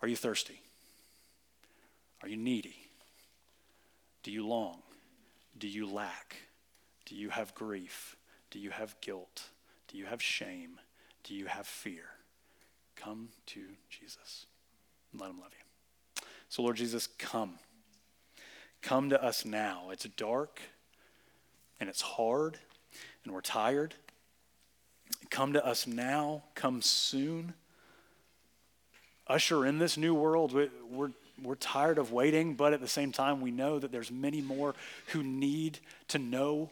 Are 0.00 0.06
you 0.06 0.16
thirsty? 0.16 0.60
Are 2.22 2.28
you 2.28 2.36
needy? 2.36 2.76
Do 4.22 4.30
you 4.30 4.46
long? 4.46 4.78
Do 5.58 5.66
you 5.66 5.90
lack? 5.90 6.36
Do 7.06 7.16
you 7.16 7.30
have 7.30 7.52
grief? 7.54 8.16
Do 8.54 8.60
you 8.60 8.70
have 8.70 8.94
guilt? 9.00 9.50
Do 9.88 9.98
you 9.98 10.04
have 10.04 10.22
shame? 10.22 10.78
Do 11.24 11.34
you 11.34 11.46
have 11.46 11.66
fear? 11.66 12.04
Come 12.94 13.30
to 13.46 13.62
Jesus 13.90 14.46
and 15.10 15.20
let 15.20 15.30
him 15.30 15.40
love 15.40 15.50
you. 15.58 16.24
So, 16.48 16.62
Lord 16.62 16.76
Jesus, 16.76 17.08
come. 17.18 17.54
Come 18.80 19.10
to 19.10 19.20
us 19.20 19.44
now. 19.44 19.90
It's 19.90 20.04
dark 20.04 20.60
and 21.80 21.90
it's 21.90 22.00
hard 22.00 22.56
and 23.24 23.34
we're 23.34 23.40
tired. 23.40 23.94
Come 25.30 25.54
to 25.54 25.66
us 25.66 25.88
now. 25.88 26.44
Come 26.54 26.80
soon 26.80 27.54
usher 29.26 29.66
in 29.66 29.80
this 29.80 29.96
new 29.96 30.14
world. 30.14 30.52
We're, 30.52 31.10
we're 31.42 31.56
tired 31.56 31.98
of 31.98 32.12
waiting, 32.12 32.54
but 32.54 32.72
at 32.72 32.80
the 32.80 32.86
same 32.86 33.10
time, 33.10 33.40
we 33.40 33.50
know 33.50 33.80
that 33.80 33.90
there's 33.90 34.12
many 34.12 34.40
more 34.40 34.76
who 35.08 35.24
need 35.24 35.80
to 36.06 36.20
know 36.20 36.70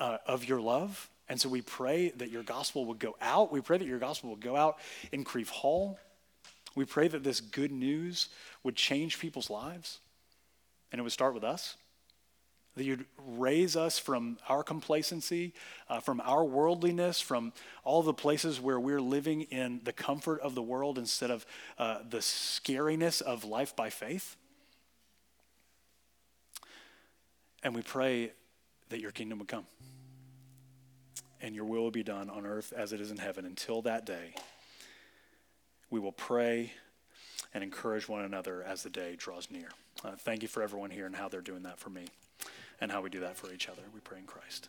uh, 0.00 0.18
of 0.26 0.44
your 0.44 0.60
love. 0.60 1.10
And 1.28 1.40
so 1.40 1.48
we 1.48 1.62
pray 1.62 2.10
that 2.16 2.30
your 2.30 2.42
gospel 2.42 2.84
would 2.86 2.98
go 2.98 3.16
out. 3.20 3.50
We 3.50 3.60
pray 3.60 3.78
that 3.78 3.88
your 3.88 3.98
gospel 3.98 4.30
would 4.30 4.40
go 4.40 4.56
out 4.56 4.78
in 5.12 5.24
Crieve 5.24 5.48
Hall. 5.48 5.98
We 6.74 6.84
pray 6.84 7.08
that 7.08 7.22
this 7.22 7.40
good 7.40 7.72
news 7.72 8.28
would 8.62 8.76
change 8.76 9.18
people's 9.18 9.48
lives, 9.48 10.00
and 10.90 10.98
it 10.98 11.02
would 11.02 11.12
start 11.12 11.34
with 11.34 11.44
us 11.44 11.76
that 12.76 12.84
you'd 12.84 13.04
raise 13.26 13.76
us 13.76 13.98
from 13.98 14.36
our 14.48 14.62
complacency, 14.62 15.52
uh, 15.88 16.00
from 16.00 16.20
our 16.24 16.44
worldliness, 16.44 17.20
from 17.20 17.52
all 17.84 18.02
the 18.02 18.14
places 18.14 18.60
where 18.60 18.80
we're 18.80 19.00
living 19.00 19.42
in 19.42 19.80
the 19.84 19.92
comfort 19.92 20.40
of 20.40 20.54
the 20.54 20.62
world 20.62 20.98
instead 20.98 21.30
of 21.30 21.46
uh, 21.78 21.98
the 22.08 22.18
scariness 22.18 23.22
of 23.22 23.44
life 23.44 23.76
by 23.76 23.90
faith. 23.90 24.36
And 27.62 27.74
we 27.74 27.82
pray 27.82 28.32
that 28.94 29.00
your 29.00 29.10
kingdom 29.10 29.40
would 29.40 29.48
come 29.48 29.66
and 31.40 31.52
your 31.52 31.64
will 31.64 31.82
will 31.82 31.90
be 31.90 32.04
done 32.04 32.30
on 32.30 32.46
earth 32.46 32.72
as 32.76 32.92
it 32.92 33.00
is 33.00 33.10
in 33.10 33.16
heaven. 33.16 33.44
Until 33.44 33.82
that 33.82 34.06
day, 34.06 34.36
we 35.90 35.98
will 35.98 36.12
pray 36.12 36.72
and 37.52 37.64
encourage 37.64 38.08
one 38.08 38.24
another 38.24 38.62
as 38.62 38.84
the 38.84 38.90
day 38.90 39.16
draws 39.16 39.50
near. 39.50 39.66
Uh, 40.04 40.12
thank 40.16 40.42
you 40.42 40.48
for 40.48 40.62
everyone 40.62 40.90
here 40.90 41.06
and 41.06 41.16
how 41.16 41.28
they're 41.28 41.40
doing 41.40 41.64
that 41.64 41.80
for 41.80 41.90
me 41.90 42.04
and 42.80 42.92
how 42.92 43.02
we 43.02 43.10
do 43.10 43.18
that 43.18 43.36
for 43.36 43.52
each 43.52 43.68
other. 43.68 43.82
We 43.92 43.98
pray 43.98 44.18
in 44.20 44.26
Christ. 44.26 44.68